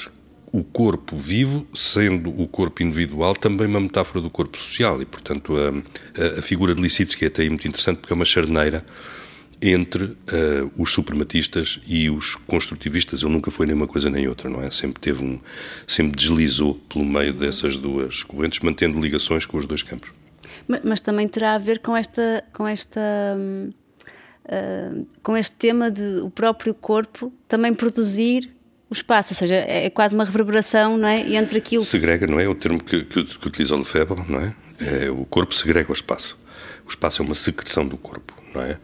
o 0.52 0.64
corpo 0.64 1.16
vivo, 1.16 1.66
sendo 1.74 2.30
o 2.30 2.46
corpo 2.48 2.82
individual 2.82 3.34
também 3.34 3.66
uma 3.66 3.80
metáfora 3.80 4.20
do 4.20 4.30
corpo 4.30 4.56
social. 4.58 5.00
E, 5.00 5.04
portanto, 5.04 5.54
a, 5.56 6.38
a, 6.38 6.42
figura 6.42 6.74
de 6.74 6.80
Lissitsky 6.80 7.24
é 7.24 7.28
até 7.28 7.48
muito 7.48 7.66
interessante 7.68 7.98
porque 7.98 8.12
é 8.12 8.16
uma 8.16 8.24
charneira 8.24 8.84
entre 9.60 10.04
uh, 10.04 10.16
os 10.76 10.92
suprematistas 10.92 11.80
e 11.86 12.08
os 12.08 12.36
construtivistas. 12.46 13.22
Ele 13.22 13.32
nunca 13.32 13.50
foi 13.50 13.66
nem 13.66 13.74
uma 13.74 13.86
coisa 13.86 14.08
nem 14.08 14.28
outra, 14.28 14.48
não 14.48 14.62
é? 14.62 14.70
Sempre 14.70 15.00
teve 15.00 15.22
um, 15.22 15.38
sempre 15.86 16.16
deslizou 16.16 16.74
pelo 16.88 17.04
meio 17.04 17.32
dessas 17.32 17.76
duas 17.76 18.22
correntes, 18.22 18.60
mantendo 18.60 19.00
ligações 19.00 19.44
com 19.44 19.58
os 19.58 19.66
dois 19.66 19.82
campos. 19.82 20.12
Mas, 20.66 20.80
mas 20.84 21.00
também 21.00 21.28
terá 21.28 21.54
a 21.54 21.58
ver 21.58 21.80
com 21.80 21.96
esta, 21.96 22.44
com 22.52 22.66
esta, 22.66 23.00
uh, 24.44 25.06
com 25.22 25.36
este 25.36 25.56
tema 25.56 25.90
de 25.90 26.20
o 26.20 26.30
próprio 26.30 26.72
corpo 26.72 27.32
também 27.48 27.74
produzir 27.74 28.48
o 28.90 28.94
espaço, 28.94 29.32
ou 29.32 29.36
seja, 29.36 29.54
é, 29.54 29.86
é 29.86 29.90
quase 29.90 30.14
uma 30.14 30.24
reverberação, 30.24 30.96
não 30.96 31.08
é, 31.08 31.34
entre 31.34 31.58
aquilo. 31.58 31.84
Segrega, 31.84 32.26
não 32.26 32.40
é? 32.40 32.48
O 32.48 32.54
termo 32.54 32.82
que, 32.82 33.04
que, 33.04 33.24
que 33.24 33.46
utiliza 33.46 33.74
o 33.74 33.78
Lefebvre, 33.78 34.24
não 34.28 34.40
é? 34.40 34.54
é? 34.80 35.10
O 35.10 35.24
corpo 35.24 35.54
segrega 35.54 35.90
o 35.90 35.94
espaço. 35.94 36.38
O 36.86 36.88
espaço 36.88 37.20
é 37.20 37.24
uma 37.24 37.34
secreção 37.34 37.86
do 37.86 37.98
corpo, 37.98 38.34
não 38.54 38.62
é? 38.62 38.78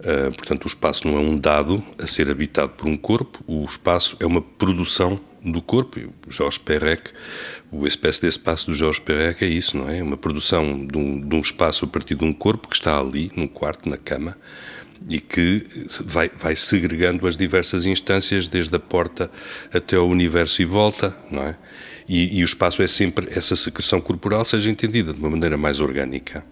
Uh, 0.00 0.34
portanto, 0.34 0.64
o 0.64 0.68
espaço 0.68 1.06
não 1.06 1.16
é 1.16 1.20
um 1.20 1.38
dado 1.38 1.82
a 2.02 2.06
ser 2.06 2.28
habitado 2.28 2.70
por 2.70 2.88
um 2.88 2.96
corpo, 2.96 3.42
o 3.46 3.64
espaço 3.64 4.16
é 4.20 4.26
uma 4.26 4.42
produção 4.42 5.20
do 5.44 5.62
corpo. 5.62 6.00
O 6.26 6.30
Jorge 6.30 6.58
Perec, 6.58 7.10
o 7.70 7.86
espécie 7.86 8.20
de 8.22 8.28
espaço 8.28 8.66
do 8.66 8.74
Jorge 8.74 9.00
Perec 9.00 9.44
é 9.44 9.48
isso, 9.48 9.76
não 9.76 9.88
é? 9.88 10.02
Uma 10.02 10.16
produção 10.16 10.84
de 10.84 10.98
um, 10.98 11.20
de 11.20 11.36
um, 11.36 11.40
espaço 11.40 11.84
a 11.84 11.88
partir 11.88 12.16
de 12.16 12.24
um 12.24 12.32
corpo 12.32 12.68
que 12.68 12.74
está 12.74 12.98
ali, 12.98 13.30
num 13.36 13.46
quarto, 13.46 13.88
na 13.88 13.96
cama, 13.96 14.36
e 15.08 15.20
que 15.20 15.64
vai, 16.04 16.30
vai 16.30 16.56
segregando 16.56 17.26
as 17.26 17.36
diversas 17.36 17.86
instâncias, 17.86 18.48
desde 18.48 18.74
a 18.74 18.78
porta 18.78 19.30
até 19.72 19.96
ao 19.96 20.08
universo 20.08 20.62
e 20.62 20.64
volta, 20.64 21.16
não 21.30 21.42
é? 21.42 21.56
E, 22.08 22.38
e 22.38 22.42
o 22.42 22.44
espaço 22.44 22.82
é 22.82 22.86
sempre 22.86 23.28
essa 23.30 23.56
secreção 23.56 24.00
corporal, 24.00 24.44
seja 24.44 24.70
entendida 24.70 25.12
de 25.12 25.18
uma 25.18 25.30
maneira 25.30 25.56
mais 25.56 25.80
orgânica, 25.80 26.44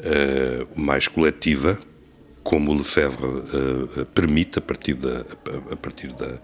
uh, 0.00 0.80
mais 0.80 1.06
coletiva, 1.06 1.78
como 2.42 2.72
o 2.72 2.74
Lefebvre 2.74 3.26
uh, 3.26 4.06
permite 4.06 4.58
a 4.58 4.62
partir 4.62 4.94
da, 4.94 5.24
a 5.70 5.76
partir 5.76 6.12
da, 6.12 6.38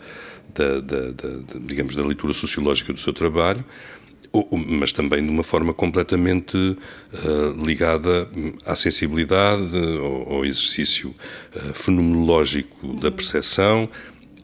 da, 0.54 0.80
da, 0.80 1.10
da, 1.10 1.58
digamos 1.60 1.94
da 1.94 2.04
leitura 2.04 2.32
sociológica 2.32 2.92
do 2.92 3.00
seu 3.00 3.12
trabalho, 3.12 3.64
mas 4.68 4.92
também 4.92 5.24
de 5.24 5.30
uma 5.30 5.42
forma 5.42 5.74
completamente 5.74 6.56
uh, 6.56 7.64
ligada 7.64 8.28
à 8.64 8.76
sensibilidade, 8.76 9.76
ao, 9.98 10.34
ao 10.34 10.44
exercício 10.44 11.14
uh, 11.54 11.74
fenomenológico 11.74 12.94
da 13.00 13.10
percepção. 13.10 13.88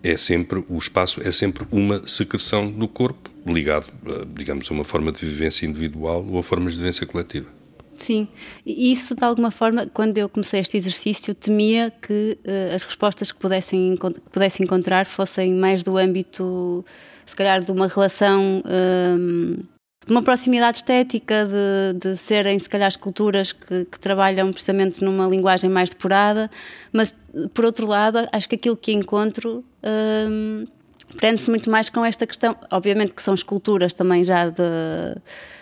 É 0.03 0.17
sempre 0.17 0.65
o 0.69 0.79
espaço 0.79 1.21
é 1.27 1.33
sempre 1.33 1.67
uma 1.71 2.07
secreção 2.07 2.71
do 2.71 2.87
corpo 2.87 3.31
ligado, 3.47 3.87
digamos, 4.35 4.71
a 4.71 4.75
uma 4.75 4.85
forma 4.85 5.13
de 5.13 5.25
vivência 5.25 5.67
individual 5.67 6.25
ou 6.29 6.39
a 6.39 6.43
formas 6.43 6.75
de 6.75 6.81
vivência 6.81 7.07
coletiva. 7.07 7.57
Sim, 7.99 8.29
e 8.65 8.93
isso 8.93 9.15
de 9.15 9.25
alguma 9.25 9.51
forma, 9.51 9.87
quando 9.87 10.19
eu 10.19 10.29
comecei 10.29 10.61
este 10.61 10.77
exercício, 10.77 11.35
temia 11.35 11.91
que 11.91 12.39
uh, 12.45 12.75
as 12.75 12.83
respostas 12.83 13.33
que 13.33 13.39
pudessem, 13.39 13.97
que 13.97 14.31
pudesse 14.31 14.63
encontrar 14.63 15.07
fossem 15.07 15.55
mais 15.55 15.83
do 15.83 15.97
âmbito, 15.97 16.85
se 17.25 17.35
calhar, 17.35 17.65
de 17.65 17.73
uma 17.73 17.89
relação, 17.89 18.63
um, 18.65 19.55
ehm, 19.57 19.76
de 20.07 20.13
uma 20.13 20.23
proximidade 20.23 20.79
estética, 20.79 21.45
de, 21.45 21.99
de 21.99 22.17
serem, 22.17 22.57
se 22.59 22.71
calhar, 22.71 22.89
esculturas 22.89 23.53
que, 23.53 23.85
que, 23.87 23.99
trabalham 23.99 24.53
precisamente 24.53 25.03
numa 25.03 25.27
linguagem 25.27 25.69
mais 25.69 25.91
depurada, 25.91 26.49
mas, 26.93 27.15
por 27.53 27.65
outro 27.65 27.87
lado, 27.87 28.19
acho 28.33 28.49
que 28.49 28.55
aquilo 28.55 28.77
que 28.77 28.93
encontro. 28.93 29.65
Um, 29.83 30.65
ehm, 30.65 30.77
prende-se 31.17 31.51
muito 31.51 31.71
mais 31.71 31.89
com 31.89 32.05
esta 32.05 32.27
questão. 32.27 32.57
Obviamente 32.71 33.15
que 33.15 33.23
são 33.23 33.35
esculturas 33.35 33.93
também 33.93 34.23
já 34.23 34.49
de, 34.49 34.63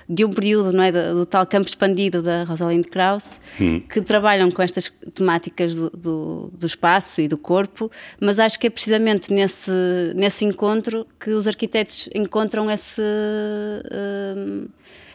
de 0.08 0.24
um 0.24 0.30
período, 0.30 0.72
não 0.72 0.82
é? 0.82 0.92
Do, 0.92 1.14
do 1.14 1.26
tal 1.26 1.46
campo 1.46 1.66
expandido 1.68 2.22
da 2.22 2.44
Rosalind 2.44 2.86
Krauss, 2.86 3.40
Hum. 3.60 3.80
que 3.80 4.00
trabalham 4.00 4.50
com 4.50 4.62
estas 4.62 4.92
temáticas 5.14 5.74
do, 5.74 5.90
do, 5.90 6.50
do 6.52 6.66
espaço 6.66 7.20
e 7.20 7.28
do 7.28 7.38
corpo, 7.38 7.90
mas 8.20 8.38
acho 8.38 8.58
que 8.58 8.66
é 8.66 8.70
precisamente 8.70 9.32
nesse, 9.32 9.70
nesse 10.14 10.44
encontro 10.44 11.06
que 11.18 11.30
os 11.30 11.46
arquitetos 11.46 12.08
encontram 12.14 12.70
esse. 12.70 13.00
hum, 14.36 14.66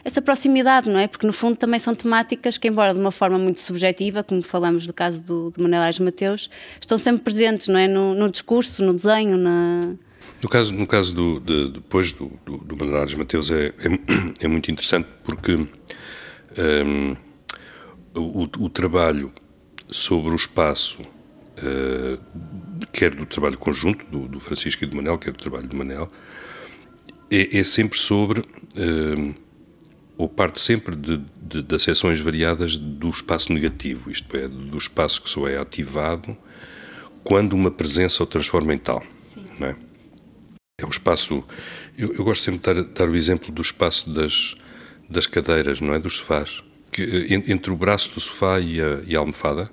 essa 0.02 0.22
proximidade, 0.22 0.88
não 0.88 0.98
é? 0.98 1.06
Porque 1.06 1.26
no 1.26 1.32
fundo 1.32 1.56
também 1.56 1.78
são 1.78 1.94
temáticas 1.94 2.56
que, 2.56 2.66
embora 2.66 2.94
de 2.94 2.98
uma 2.98 3.10
forma 3.10 3.38
muito 3.38 3.60
subjetiva, 3.60 4.22
como 4.24 4.40
falamos 4.42 4.86
do 4.86 4.94
caso 4.94 5.22
do, 5.22 5.50
do 5.50 5.62
Manuel 5.62 5.82
Aires 5.82 5.98
Mateus, 5.98 6.48
estão 6.80 6.96
sempre 6.96 7.22
presentes, 7.22 7.68
não 7.68 7.78
é? 7.78 7.86
No, 7.86 8.14
no 8.14 8.30
discurso, 8.30 8.82
no 8.82 8.94
desenho, 8.94 9.36
na, 9.36 9.92
No 10.42 10.48
caso, 10.48 10.72
no 10.72 10.86
caso 10.86 11.14
do, 11.14 11.40
de, 11.40 11.72
depois 11.72 12.12
do, 12.12 12.32
do, 12.46 12.58
do 12.58 12.96
Aires 12.96 13.14
Mateus 13.14 13.50
é, 13.50 13.66
é, 13.66 14.44
é 14.44 14.48
muito 14.48 14.70
interessante 14.70 15.06
porque 15.22 15.54
hum, 15.54 17.16
o, 18.14 18.42
o 18.42 18.70
trabalho 18.70 19.32
sobre 19.90 20.32
o 20.32 20.36
espaço, 20.36 21.00
eh, 21.56 22.18
quer 22.92 23.14
do 23.14 23.26
trabalho 23.26 23.58
conjunto 23.58 24.04
do, 24.06 24.28
do 24.28 24.40
Francisco 24.40 24.84
e 24.84 24.86
do 24.86 24.96
Manel, 24.96 25.18
quer 25.18 25.32
do 25.32 25.38
trabalho 25.38 25.68
do 25.68 25.76
Manel, 25.76 26.10
é, 27.30 27.58
é 27.58 27.64
sempre 27.64 27.98
sobre, 27.98 28.44
hum, 28.76 29.34
ou 30.16 30.28
parte 30.28 30.60
sempre 30.60 30.96
de, 30.96 31.20
de, 31.40 31.62
de 31.62 31.74
acessões 31.74 32.20
variadas 32.20 32.76
do 32.76 33.10
espaço 33.10 33.52
negativo, 33.52 34.10
isto 34.10 34.36
é, 34.36 34.48
do 34.48 34.76
espaço 34.76 35.22
que 35.22 35.30
só 35.30 35.46
é 35.48 35.58
ativado 35.58 36.36
quando 37.24 37.52
uma 37.52 37.70
presença 37.70 38.22
o 38.22 38.26
transforma 38.26 38.74
em 38.74 38.78
tal. 38.78 39.02
Não 39.58 39.68
é? 39.68 39.76
O 40.90 40.92
espaço. 40.92 41.44
Eu, 41.96 42.12
eu 42.14 42.24
gosto 42.24 42.42
sempre 42.42 42.58
de 42.58 42.82
dar, 42.82 42.82
dar 42.82 43.08
o 43.08 43.14
exemplo 43.14 43.52
do 43.52 43.62
espaço 43.62 44.10
das, 44.10 44.56
das 45.08 45.24
cadeiras, 45.24 45.80
não 45.80 45.94
é? 45.94 46.00
Dos 46.00 46.16
sofás. 46.16 46.64
Que, 46.90 47.02
eh, 47.02 47.34
en- 47.36 47.44
entre 47.52 47.70
o 47.70 47.76
braço 47.76 48.10
do 48.10 48.18
sofá 48.20 48.58
e 48.58 48.80
a, 48.80 48.98
e 49.06 49.14
a 49.14 49.20
almofada, 49.20 49.70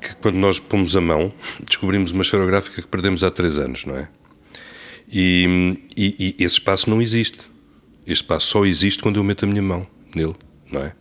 que 0.00 0.16
quando 0.16 0.34
nós 0.34 0.58
pomos 0.58 0.96
a 0.96 1.00
mão, 1.00 1.32
descobrimos 1.64 2.10
uma 2.10 2.22
esferográfica 2.22 2.82
que 2.82 2.88
perdemos 2.88 3.22
há 3.22 3.30
três 3.30 3.56
anos, 3.56 3.84
não 3.84 3.96
é? 3.96 4.08
E, 5.08 5.78
e- 5.96 6.16
e 6.40 6.44
esse 6.44 6.54
espaço 6.54 6.90
não 6.90 7.00
existe. 7.00 7.38
Esse 8.04 8.14
espaço 8.14 8.48
só 8.48 8.64
existe 8.66 9.00
quando 9.00 9.20
eu 9.20 9.24
meto 9.24 9.44
a 9.44 9.48
minha 9.48 9.62
mão 9.62 9.86
nele, 10.16 10.34
não 10.72 10.82
é? 10.82 10.92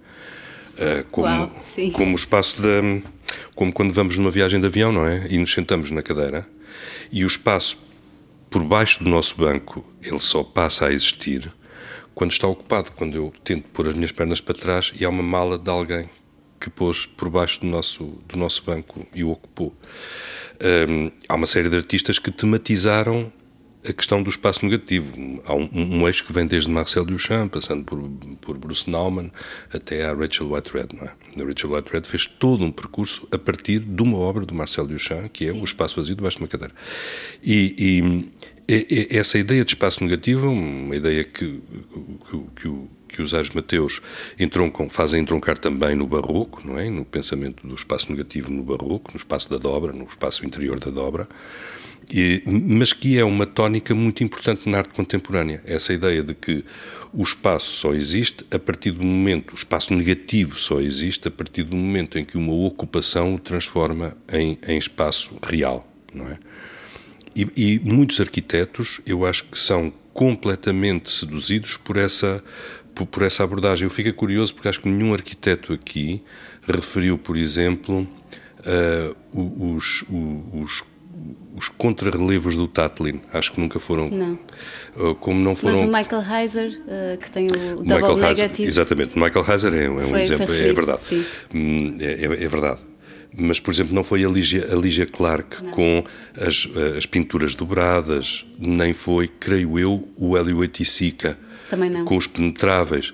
Ah, 0.78 1.04
como, 1.10 1.26
Uau, 1.28 1.64
como 1.94 2.12
o 2.14 2.16
espaço 2.16 2.62
da. 2.62 2.70
Como 3.56 3.74
quando 3.74 3.92
vamos 3.92 4.18
numa 4.20 4.30
viagem 4.30 4.60
de 4.60 4.68
avião, 4.68 4.92
não 4.92 5.04
é? 5.08 5.26
E 5.32 5.38
nos 5.40 5.52
sentamos 5.52 5.90
na 5.90 6.04
cadeira 6.04 6.48
e 7.12 7.24
o 7.24 7.28
espaço 7.28 7.78
por 8.52 8.66
baixo 8.66 9.02
do 9.02 9.10
nosso 9.10 9.36
banco 9.38 9.84
ele 10.04 10.20
só 10.20 10.44
passa 10.44 10.88
a 10.88 10.92
existir 10.92 11.52
quando 12.14 12.32
está 12.32 12.48
ocupado, 12.48 12.92
quando 12.92 13.16
eu 13.16 13.34
tento 13.44 13.64
pôr 13.70 13.88
as 13.88 13.96
minhas 13.96 14.12
pernas 14.12 14.42
para 14.42 14.54
trás 14.54 14.92
e 15.00 15.06
há 15.06 15.10
uma 15.10 15.24
mala 15.24 15.58
de 15.58 15.70
alguém 15.72 16.10
que 16.60 16.70
pôs 16.70 17.06
por 17.06 17.30
baixo 17.30 17.62
do 17.62 17.66
nosso, 17.66 18.20
do 18.28 18.38
nosso 18.38 18.64
banco 18.64 19.08
e 19.16 19.24
o 19.24 19.32
ocupou. 19.32 19.74
Hum, 20.88 21.10
há 21.28 21.34
uma 21.34 21.48
série 21.48 21.70
de 21.70 21.78
artistas 21.78 22.20
que 22.20 22.30
tematizaram 22.30 23.32
a 23.88 23.94
questão 23.94 24.22
do 24.22 24.30
espaço 24.30 24.64
negativo. 24.66 25.12
Há 25.46 25.54
um, 25.56 25.70
um 25.74 26.08
eixo 26.08 26.26
que 26.26 26.32
vem 26.34 26.46
desde 26.46 26.70
Marcel 26.70 27.04
Duchamp, 27.06 27.52
passando 27.54 27.84
por, 27.84 28.00
por 28.40 28.58
Bruce 28.58 28.90
Nauman, 28.90 29.32
até 29.74 30.06
à 30.06 30.14
Rachel 30.14 30.52
Whitehead. 30.52 30.96
Não 30.96 31.04
é? 31.06 31.42
A 31.42 31.46
Rachel 31.48 31.72
Whitehead 31.72 32.08
fez 32.08 32.26
todo 32.28 32.64
um 32.64 32.72
percurso 32.72 33.28
a 33.32 33.38
partir 33.38 33.80
de 33.80 34.02
uma 34.04 34.18
obra 34.18 34.46
do 34.46 34.54
Marcel 34.54 34.86
Duchamp, 34.86 35.30
que 35.32 35.48
é 35.48 35.52
o 35.52 35.64
espaço 35.64 36.00
vazio 36.00 36.16
debaixo 36.16 36.38
de 36.38 36.44
uma 36.44 36.48
cadeira. 36.48 36.74
E, 37.44 38.30
e, 38.70 38.74
e- 38.74 39.08
essa 39.18 39.38
ideia 39.40 39.64
de 39.66 39.72
espaço 39.72 40.04
negativo, 40.04 40.48
uma 40.50 40.96
ideia 40.96 41.24
que, 41.24 41.62
que, 42.30 42.44
que, 42.62 42.68
o- 42.68 42.88
que 43.08 43.22
os 43.22 43.34
Aires 43.34 43.50
Mateus 43.52 44.00
entroncam, 44.40 44.90
fazem 44.90 45.20
entroncar 45.22 45.58
também 45.58 45.96
no 45.96 46.08
barroco, 46.08 46.62
não 46.66 46.80
é? 46.80 46.90
no 46.90 47.04
pensamento 47.04 47.68
do 47.68 47.76
espaço 47.76 48.10
negativo 48.10 48.50
no 48.50 48.64
barroco, 48.64 49.12
no 49.12 49.18
espaço 49.18 49.50
da 49.50 49.58
dobra, 49.58 49.92
no 49.92 50.06
espaço 50.06 50.46
interior 50.46 50.80
da 50.80 50.90
dobra, 50.90 51.28
e- 52.10 52.42
mas 52.46 52.94
que 52.94 53.18
é 53.18 53.24
uma 53.24 53.46
tónica 53.46 53.94
muito 53.94 54.24
importante 54.24 54.68
na 54.70 54.80
arte 54.80 54.94
contemporânea. 54.94 55.62
Essa 55.66 55.94
ideia 55.94 56.24
de 56.24 56.34
que 56.34 56.64
o 57.14 57.24
espaço 57.24 57.72
só 57.72 57.94
existe 57.94 58.46
a 58.52 58.58
partir 58.60 58.92
do 58.92 59.04
momento, 59.04 59.52
o 59.52 59.56
espaço 59.56 59.94
negativo 59.94 60.58
só 60.58 60.80
existe 60.80 61.28
a 61.28 61.32
partir 61.32 61.64
do 61.64 61.76
momento 61.76 62.18
em 62.18 62.24
que 62.26 62.38
uma 62.38 62.54
ocupação 62.54 63.36
o 63.36 63.40
transforma 63.40 64.16
em, 64.32 64.58
em 64.68 64.78
espaço 64.78 65.38
real, 65.44 65.88
não 66.14 66.28
é? 66.28 66.38
E, 67.36 67.48
e 67.56 67.80
muitos 67.84 68.20
arquitetos, 68.20 69.00
eu 69.06 69.26
acho 69.26 69.46
que 69.46 69.58
são 69.60 69.94
completamente 70.14 71.10
seduzidos 71.10 71.78
por 71.78 71.96
essa, 71.96 72.44
por, 72.94 73.06
por 73.06 73.24
essa 73.24 73.44
abordagem. 73.44 73.86
Eu 73.86 73.90
fico 73.90 74.12
curioso 74.14 74.54
porque 74.54 74.68
acho 74.68 74.82
que 74.82 74.90
nenhum 74.90 75.14
arquiteto 75.14 75.72
aqui 75.72 76.22
referiu, 76.68 77.18
por 77.18 77.38
exemplo, 77.38 78.06
o- 79.34 79.76
os, 79.76 80.04
o- 80.10 80.62
os, 80.62 80.84
os 81.56 81.68
contrarrelevos 81.70 82.56
do 82.56 82.68
Tatlin. 82.68 83.22
Acho 83.34 83.52
que 83.54 83.60
nunca 83.60 83.80
foram. 83.80 84.10
Não. 84.10 84.40
ah, 84.96 85.16
como 85.20 85.40
não 85.40 85.56
foram. 85.56 85.88
Mas 85.88 86.10
o 86.12 86.14
Michael 86.16 86.42
Heiser, 86.42 86.82
eh, 86.88 87.18
que 87.22 87.30
tem 87.32 87.48
o 87.48 87.52
Double 87.52 87.84
Michael 87.84 88.12
Heiser, 88.18 88.28
Negative, 88.44 88.68
exatamente. 88.68 89.20
Michael 89.20 89.46
Heiser 89.48 89.74
é, 89.74 89.90
um- 89.90 90.00
é 90.02 90.06
um 90.06 90.10
Foi- 90.10 90.22
exemplo, 90.22 90.48
foi 90.48 90.70
é 90.70 90.74
verdade. 90.74 91.00
Hum, 91.54 91.98
É, 92.00 92.06
é- 92.26 92.44
é 92.44 92.48
verdade. 92.48 92.80
Mas, 93.38 93.60
por 93.62 93.74
exemplo, 93.74 93.94
não 93.96 94.04
foi 94.04 94.26
a 94.26 94.28
Lígia, 94.28 94.68
a 94.72 94.76
Lígia 94.76 95.06
Clark 95.06 95.64
com 95.72 96.04
as, 96.38 96.68
as 96.98 97.06
pinturas 97.06 97.56
dobradas, 97.56 98.46
nem 98.60 98.94
foi, 98.94 99.28
creio 99.30 99.80
eu, 99.80 100.08
o 100.18 100.36
Hélio 100.36 100.62
não. 101.90 102.04
com 102.06 102.18
os 102.18 102.28
penetráveis. 102.28 103.14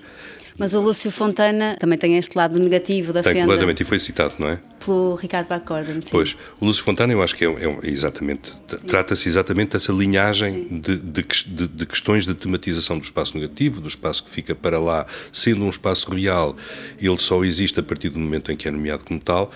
mas 0.58 0.74
o 0.74 0.80
Lúcio 0.80 1.12
Fontana 1.12 1.76
também 1.78 1.96
tem 1.96 2.18
este 2.18 2.36
lado 2.36 2.58
negativo 2.58 3.12
da 3.12 3.22
Tem 3.22 3.32
fenda 3.32 3.44
completamente, 3.46 3.82
e 3.82 3.86
foi 3.86 4.00
citado, 4.00 4.34
não 4.40 4.48
é? 4.48 4.58
Pelo 4.84 5.14
Ricardo 5.16 5.48
Bacorden. 5.48 6.00
sim. 6.02 6.08
Pois, 6.10 6.36
o 6.60 6.64
Lúcio 6.66 6.82
Fontana 6.82 7.12
eu 7.12 7.22
acho 7.22 7.34
que 7.36 7.44
é, 7.44 7.48
é 7.48 7.78
é 7.82 7.90
exatamente, 7.90 8.52
trata-se 8.86 9.28
exatamente 9.28 9.70
dessa 9.72 9.92
linhagem 9.92 10.80
de, 10.80 10.96
de 10.98 11.68
de- 11.68 11.86
questões 11.86 12.26
de 12.26 12.34
tematização 12.34 12.98
do 12.98 13.04
espaço 13.04 13.36
negativo, 13.36 13.80
do 13.80 13.88
espaço 13.88 14.24
que 14.24 14.30
fica 14.30 14.54
para 14.54 14.78
lá, 14.78 15.06
sendo 15.32 15.64
um 15.64 15.70
espaço 15.70 16.10
real, 16.10 16.56
ele 17.00 17.18
só 17.18 17.44
existe 17.44 17.78
a 17.80 17.82
partir 17.82 18.08
do 18.08 18.18
momento 18.18 18.50
em 18.52 18.56
que 18.56 18.66
é 18.68 18.70
nomeado 18.70 19.04
como 19.04 19.20
tal, 19.20 19.50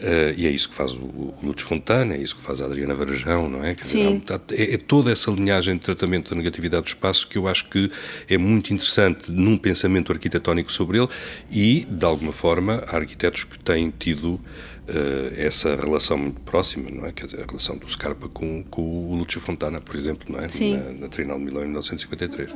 eh, 0.00 0.34
e 0.36 0.46
é 0.46 0.50
isso 0.50 0.68
que 0.68 0.74
faz 0.74 0.92
o, 0.92 1.02
o 1.02 1.38
Lúcio 1.42 1.66
Fontana, 1.66 2.14
é 2.14 2.18
isso 2.18 2.36
que 2.36 2.42
faz 2.42 2.60
a 2.60 2.64
Adriana 2.66 2.94
Varejão, 2.94 3.48
não 3.48 3.64
é? 3.64 3.74
Sim. 3.82 4.22
é, 4.52 4.74
é 4.74 4.76
toda 4.78 5.10
essa 5.10 5.30
linhagem 5.30 5.74
de 5.74 5.80
tratamento 5.80 6.30
da 6.30 6.36
negatividade 6.36 6.84
do 6.84 6.88
espaço 6.88 7.26
que 7.28 7.36
eu 7.38 7.46
acho 7.48 7.68
que 7.68 7.90
é 8.28 8.38
muito 8.38 8.72
interessante 8.72 9.30
num 9.30 9.56
pensamento 9.56 10.12
arquitetónico 10.12 10.70
sobre 10.72 10.98
ele 10.98 11.08
e, 11.50 11.84
de 11.88 12.04
alguma 12.04 12.32
forma, 12.32 12.84
há 12.86 12.96
arquitetos 12.96 13.44
que 13.44 13.58
têm 13.58 13.92
tido 13.96 14.40
eh, 14.88 15.46
essa 15.46 15.76
relação 15.76 16.16
muito 16.18 16.40
próxima, 16.40 16.90
não 16.90 17.06
é? 17.06 17.12
Quer 17.12 17.26
dizer, 17.26 17.42
a 17.42 17.46
relação 17.46 17.76
do 17.76 17.88
Scarpa 17.88 18.28
com, 18.28 18.62
com 18.64 18.82
o 18.82 19.14
Lúcio 19.16 19.40
Fontana, 19.40 19.80
por 19.80 19.94
exemplo, 19.96 20.32
não 20.32 20.40
é? 20.40 20.48
Sim. 20.48 20.76
Na, 20.76 20.92
na 20.92 21.08
Trienal 21.08 21.38
de 21.38 21.44
Milão 21.44 21.62
em 21.62 21.66
1953. 21.68 22.50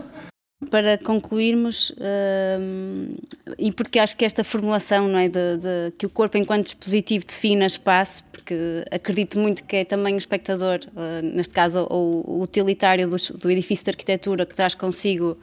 Para 0.71 0.97
concluirmos, 0.97 1.92
hum, 2.61 3.16
e 3.59 3.73
porque 3.73 3.99
acho 3.99 4.16
que 4.16 4.25
esta 4.25 4.45
formulação 4.45 5.09
não 5.09 5.18
é, 5.18 5.29
de, 5.29 5.57
de- 5.57 5.90
que 5.99 6.07
o 6.07 6.09
corpo 6.09 6.38
enquanto 6.38 6.66
dispositivo 6.66 7.25
define 7.27 7.66
espaço, 7.66 8.23
porque 8.31 8.85
acredito 8.90 9.38
muito 9.40 9.64
que 9.64 9.77
é 9.77 9.85
também 9.85 10.14
o 10.14 10.18
espectador, 10.18 10.79
eh, 10.97 11.21
neste 11.23 11.53
caso 11.53 11.87
o, 11.90 12.38
o 12.38 12.42
utilitário 12.42 13.09
do, 13.09 13.16
do 13.38 13.51
edifício 13.51 13.85
de 13.85 13.90
arquitetura, 13.90 14.47
que 14.47 14.55
traz 14.55 14.75
consigo 14.77 15.37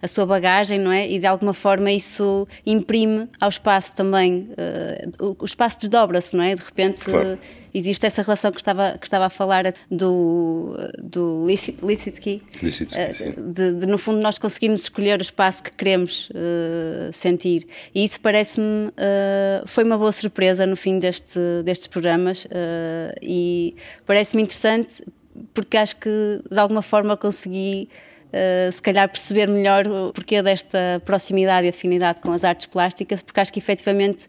a 0.00 0.08
sua 0.08 0.24
bagagem, 0.26 0.78
não 0.78 0.92
é? 0.92 1.08
E 1.08 1.18
de 1.18 1.26
alguma 1.26 1.52
forma 1.52 1.90
isso 1.90 2.46
imprime 2.64 3.28
ao 3.40 3.48
espaço 3.48 3.94
também, 3.94 4.48
eh, 4.56 5.08
o, 5.20 5.44
espaço 5.44 5.80
desdobra-se, 5.80 6.36
não 6.36 6.44
é? 6.44 6.54
De 6.54 6.64
repente 6.64 7.04
Claro. 7.04 7.30
eh, 7.30 7.38
existe 7.74 8.06
essa 8.06 8.22
relação 8.22 8.50
que 8.50 8.58
estava, 8.58 8.96
que 8.98 9.06
estava 9.06 9.26
a 9.26 9.30
falar 9.30 9.74
do, 9.90 10.74
do 11.02 11.46
Licit- 11.46 11.82
Licitsky, 11.84 12.42
eh, 12.96 13.12
sim. 13.12 13.34
de, 13.36 13.72
de, 13.74 13.86
no 13.86 13.98
fundo 13.98 14.20
nós 14.20 14.38
conseguimos 14.38 14.82
escolher 14.82 15.18
o 15.18 15.22
espaço 15.22 15.62
que 15.62 15.72
queremos 15.72 16.30
eh, 16.34 17.10
sentir 17.12 17.66
e 17.94 18.04
isso 18.04 18.20
parece-me 18.20 18.92
foi 19.66 19.84
uma 19.84 19.98
boa 19.98 20.12
surpresa 20.12 20.64
no 20.66 20.76
fim 20.76 20.98
deste, 20.98 21.38
destes 21.64 21.86
programas 21.86 22.46
e 23.22 23.74
parece-me 24.06 24.42
interessante 24.42 25.02
porque 25.54 25.76
acho 25.76 25.96
que 25.96 26.40
de 26.50 26.58
alguma 26.58 26.82
forma 26.82 27.16
consegui 27.16 27.88
eh, 28.32 28.70
se 28.72 28.82
calhar 28.82 29.08
perceber 29.08 29.48
melhor 29.48 29.86
o 29.86 30.12
porquê 30.12 30.42
desta 30.42 31.00
proximidade 31.04 31.66
e 31.66 31.70
afinidade 31.70 32.20
com 32.20 32.30
as 32.30 32.44
artes 32.44 32.66
plásticas, 32.66 33.22
porque 33.22 33.40
acho 33.40 33.52
que 33.52 33.58
efetivamente 33.58 34.26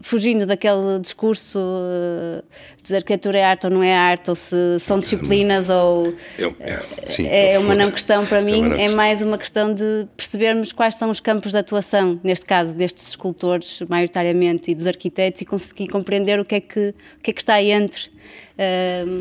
fugindo 0.00 0.46
daquele 0.46 0.98
discurso 1.00 1.58
uh, 1.58 2.42
de 2.82 2.96
arquitetura 2.96 3.38
é 3.38 3.44
arte 3.44 3.66
ou 3.66 3.72
não 3.72 3.82
é 3.82 3.94
arte, 3.94 4.30
ou 4.30 4.36
se 4.36 4.78
são 4.80 4.98
disciplinas 4.98 5.68
ou. 5.68 6.14
É, 6.38 6.70
é, 6.70 6.82
sim, 7.06 7.26
é 7.28 7.58
uma 7.58 7.74
não 7.74 7.90
questão 7.90 8.24
para 8.24 8.40
mim, 8.40 8.64
uma 8.64 8.80
é, 8.80 8.88
mais 8.88 9.20
uma 9.20 9.36
questão 9.36 9.74
de 9.74 10.06
percebermos 10.16 10.72
quais 10.72 10.94
são 10.94 11.10
os 11.10 11.20
campos 11.20 11.52
de 11.52 11.58
atuação, 11.58 12.18
neste 12.24 12.46
caso, 12.46 12.74
destes 12.74 13.08
escultores, 13.08 13.82
maioritariamente, 13.88 14.70
e 14.70 14.74
dos 14.74 14.86
arquitetos, 14.86 15.42
e 15.42 15.44
conseguir 15.44 15.88
compreender 15.88 16.40
o 16.40 16.44
que 16.44 16.54
é 16.54 16.60
que, 16.60 16.94
o 17.18 17.22
que, 17.22 17.30
é 17.30 17.34
que 17.34 17.42
está 17.42 17.54
aí 17.54 17.70
entre 17.70 18.10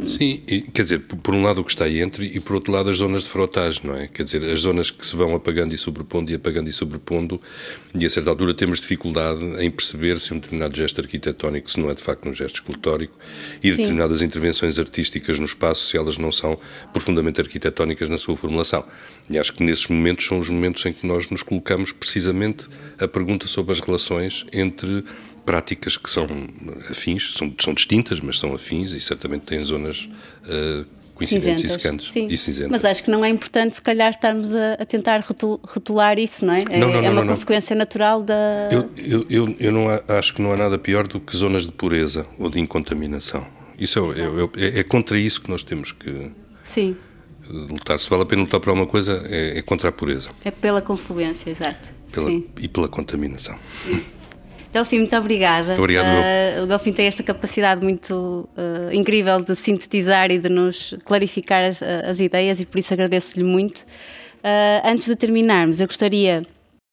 Sim, 0.06 0.41
e, 0.48 0.62
quer 0.62 0.84
dizer, 0.84 1.00
por 1.00 1.34
um 1.34 1.44
lado 1.44 1.62
o 1.62 1.63
que 1.63 1.72
está 1.72 1.86
aí 1.86 2.02
entre 2.02 2.26
e 2.26 2.39
por 2.39 2.56
outro 2.56 2.72
lado 2.72 2.89
as 2.89 2.98
zonas 2.98 3.24
de 3.24 3.30
frotagem, 3.30 3.82
não 3.84 3.96
é? 3.96 4.08
Quer 4.08 4.24
dizer, 4.24 4.44
as 4.44 4.62
zonas 4.62 4.91
que 4.91 5.06
se 5.06 5.15
vão 5.15 5.34
apagando 5.34 5.74
e 5.74 5.78
sobrepondo 5.78 6.32
e 6.32 6.36
apagando 6.36 6.70
e 6.70 6.74
sobrepondo 6.74 7.41
e 7.96 8.06
a 8.06 8.10
certa 8.10 8.30
altura 8.30 8.54
temos 8.54 8.80
dificuldade 8.80 9.41
em 9.60 9.72
perceber 9.72 10.20
se 10.20 10.34
um 10.34 10.39
determinado 10.39 10.76
gesto 10.76 11.00
arquitetónico 11.00 11.72
se 11.72 11.80
não 11.80 11.89
é 11.89 11.94
de 11.94 12.02
facto 12.02 12.28
um 12.28 12.34
gesto 12.34 12.56
escultórico 12.56 13.17
e 13.63 13.70
Sim. 13.70 13.78
determinadas 13.78 14.22
intervenções 14.22 14.78
artísticas 14.78 15.39
no 15.39 15.46
espaço 15.46 15.88
se 15.88 15.98
elas 15.98 16.17
não 16.17 16.32
são 16.32 16.60
profundamente 16.91 17.39
arquitetónicas 17.39 18.10
na 18.10 18.17
sua 18.17 18.36
formulação. 18.36 18.84
E 19.30 19.39
acho 19.39 19.54
que 19.54 19.63
nesses 19.63 19.88
momentos 19.88 20.26
são 20.26 20.39
os 20.39 20.50
momentos 20.50 20.86
em 20.86 20.91
que 20.91 21.08
nós 21.08 21.30
nos 21.30 21.41
colocamos 21.41 21.94
precisamente 21.94 22.67
a 23.00 23.08
pergunta 23.08 23.48
sobre 23.48 23.72
as 23.72 23.80
relações 23.80 24.46
entre 24.52 25.06
práticas 25.45 25.97
que 25.97 26.10
são 26.10 26.27
afins, 26.89 27.34
são, 27.36 27.54
são 27.60 27.73
distintas, 27.73 28.19
mas 28.19 28.39
são 28.39 28.54
afins 28.54 28.91
e 28.91 28.99
certamente 28.99 29.41
têm 29.41 29.63
zonas 29.63 30.10
uh, 30.45 30.86
coincidentes 31.15 31.62
cinzentas. 31.62 31.63
e 31.63 31.69
secantes. 31.69 32.12
Sim. 32.12 32.27
E 32.30 32.38
cinzentas. 32.38 32.71
Mas 32.71 32.86
acho 32.86 33.04
que 33.04 33.12
não 33.12 33.23
é 33.23 33.30
importante, 33.30 33.75
se 33.75 33.82
calhar, 33.82 34.10
estarmos 34.10 34.56
a, 34.56 34.73
a 34.73 34.86
tentar 34.86 35.23
rotular 35.63 36.17
isso, 36.19 36.45
não 36.45 36.54
é? 36.54 36.63
Não, 36.63 36.80
não, 36.80 36.89
é, 36.89 37.01
não, 37.01 37.06
é 37.06 37.10
uma 37.10 37.25
consequência 37.25 37.75
natural 37.75 38.21
da. 38.21 38.69
Eu, 38.71 38.89
eu, 38.97 39.25
eu, 39.30 39.56
eu 39.60 39.71
não 39.71 39.89
há, 39.89 40.01
acho 40.19 40.34
que 40.34 40.41
não 40.41 40.51
há 40.51 40.58
nada 40.58 40.77
pior 40.77 41.08
do 41.08 41.19
que 41.19 41.36
zonas 41.36 41.65
de 41.65 41.71
pureza 41.71 42.25
ou 42.38 42.49
de 42.49 42.60
incontaminação. 42.60 43.45
Isso 43.77 43.99
é, 44.13 44.77
é, 44.77 44.80
é 44.80 44.84
contra 44.84 45.17
isso 45.17 45.41
que 45.41 45.49
nós 45.49 45.63
temos 45.63 45.91
que. 45.91 46.32
Sim 46.63 46.95
lutar. 47.51 47.99
Se 47.99 48.10
vale 48.10 48.23
a 48.23 48.25
pena 48.25 48.43
lutar 48.43 48.60
por 48.60 48.69
alguma 48.69 48.88
coisa, 48.88 49.23
é, 49.27 49.58
é 49.58 49.62
contra 49.62 49.89
a 49.89 49.91
pureza. 49.91 50.30
É 50.43 50.51
pela 50.51 50.82
confluência, 50.82 51.49
exato. 51.49 51.89
Pela, 52.12 52.27
Sim. 52.27 52.45
E 52.60 52.67
pela 52.67 52.88
contaminação. 52.88 53.58
Delfim, 54.71 54.99
muito 54.99 55.15
obrigada. 55.15 55.67
Muito 55.67 55.79
obrigado. 55.79 56.05
Uh, 56.05 56.63
o 56.63 56.65
Delfim 56.67 56.93
tem 56.93 57.07
esta 57.07 57.21
capacidade 57.21 57.84
muito 57.84 58.49
uh, 58.57 58.93
incrível 58.93 59.41
de 59.41 59.55
sintetizar 59.55 60.31
e 60.31 60.38
de 60.38 60.49
nos 60.49 60.95
clarificar 61.03 61.65
as, 61.65 61.81
as 61.81 62.19
ideias 62.19 62.60
e 62.60 62.65
por 62.65 62.79
isso 62.79 62.93
agradeço-lhe 62.93 63.43
muito. 63.43 63.79
Uh, 63.79 64.81
antes 64.86 65.07
de 65.07 65.15
terminarmos, 65.15 65.81
eu 65.81 65.88
gostaria 65.88 66.43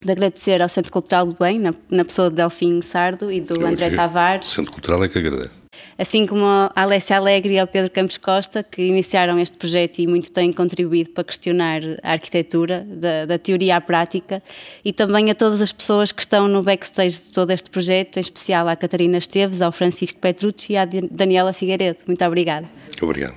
de 0.05 0.13
agradecer 0.13 0.61
ao 0.61 0.69
Centro 0.69 0.93
Cultural 0.93 1.27
do 1.27 1.35
Bem, 1.35 1.59
na, 1.59 1.75
na 1.91 2.05
pessoa 2.05 2.31
de 2.31 2.37
Delfim 2.37 2.83
Sardo 2.83 3.33
e 3.33 3.41
do 3.41 3.57
eu 3.63 3.67
André 3.67 3.91
Tavares. 3.91 4.47
O 4.47 4.51
Centro 4.51 4.73
Cultural 4.73 5.03
é 5.05 5.09
que 5.09 5.19
agradece 5.19 5.68
assim 5.97 6.27
como 6.27 6.45
a 6.45 6.71
Alessia 6.75 7.17
Alegre 7.17 7.55
e 7.55 7.59
ao 7.59 7.67
Pedro 7.67 7.91
Campos 7.91 8.17
Costa, 8.17 8.63
que 8.63 8.83
iniciaram 8.83 9.39
este 9.39 9.57
projeto 9.57 9.99
e 9.99 10.07
muito 10.07 10.31
têm 10.31 10.53
contribuído 10.53 11.11
para 11.11 11.25
questionar 11.25 11.81
a 12.03 12.13
arquitetura, 12.13 12.87
da, 12.89 13.27
da, 13.27 13.39
teoria 13.39 13.77
à 13.77 13.81
prática, 13.81 14.43
e 14.85 14.93
também 14.93 15.31
a 15.31 15.35
todas 15.35 15.61
as 15.61 15.73
pessoas 15.73 16.13
que 16.13 16.23
estão 16.23 16.49
no 16.49 16.63
backstage 16.63 17.17
de 17.21 17.33
todo 17.33 17.51
este 17.51 17.71
projeto, 17.71 18.17
em 18.17 18.21
especial 18.21 18.69
à 18.69 18.77
Catarina 18.77 19.19
Esteves, 19.19 19.61
ao 19.61 19.73
Francisco 19.73 20.19
Petrucci 20.19 20.75
e 20.75 20.77
à 20.77 20.85
Daniela 20.85 21.53
Figueiredo. 21.53 21.99
Muito 22.07 22.25
obrigada. 22.25 22.67
Obrigado. 23.01 23.35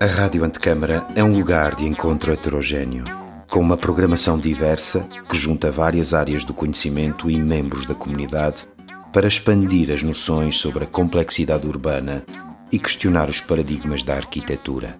A 0.00 0.06
Rádio 0.06 0.44
Antecâmara 0.44 1.06
é 1.14 1.22
um 1.22 1.32
lugar 1.32 1.74
de 1.76 1.86
encontro 1.86 2.32
heterogêneo, 2.32 3.04
com 3.48 3.60
uma 3.60 3.76
programação 3.76 4.38
diversa 4.38 5.06
que 5.28 5.36
junta 5.36 5.70
várias 5.70 6.12
áreas 6.12 6.44
do 6.44 6.52
conhecimento 6.52 7.30
e 7.30 7.38
membros 7.38 7.86
da 7.86 7.94
comunidade 7.94 8.66
para 9.14 9.28
expandir 9.28 9.92
as 9.92 10.02
noções 10.02 10.56
sobre 10.56 10.82
a 10.82 10.86
complexidade 10.88 11.68
urbana 11.68 12.24
e 12.72 12.80
questionar 12.80 13.30
os 13.30 13.40
paradigmas 13.40 14.02
da 14.02 14.16
arquitetura. 14.16 14.98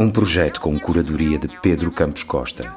Um 0.00 0.10
projeto 0.10 0.62
com 0.62 0.78
curadoria 0.78 1.38
de 1.38 1.48
Pedro 1.60 1.90
Campos 1.90 2.22
Costa 2.22 2.74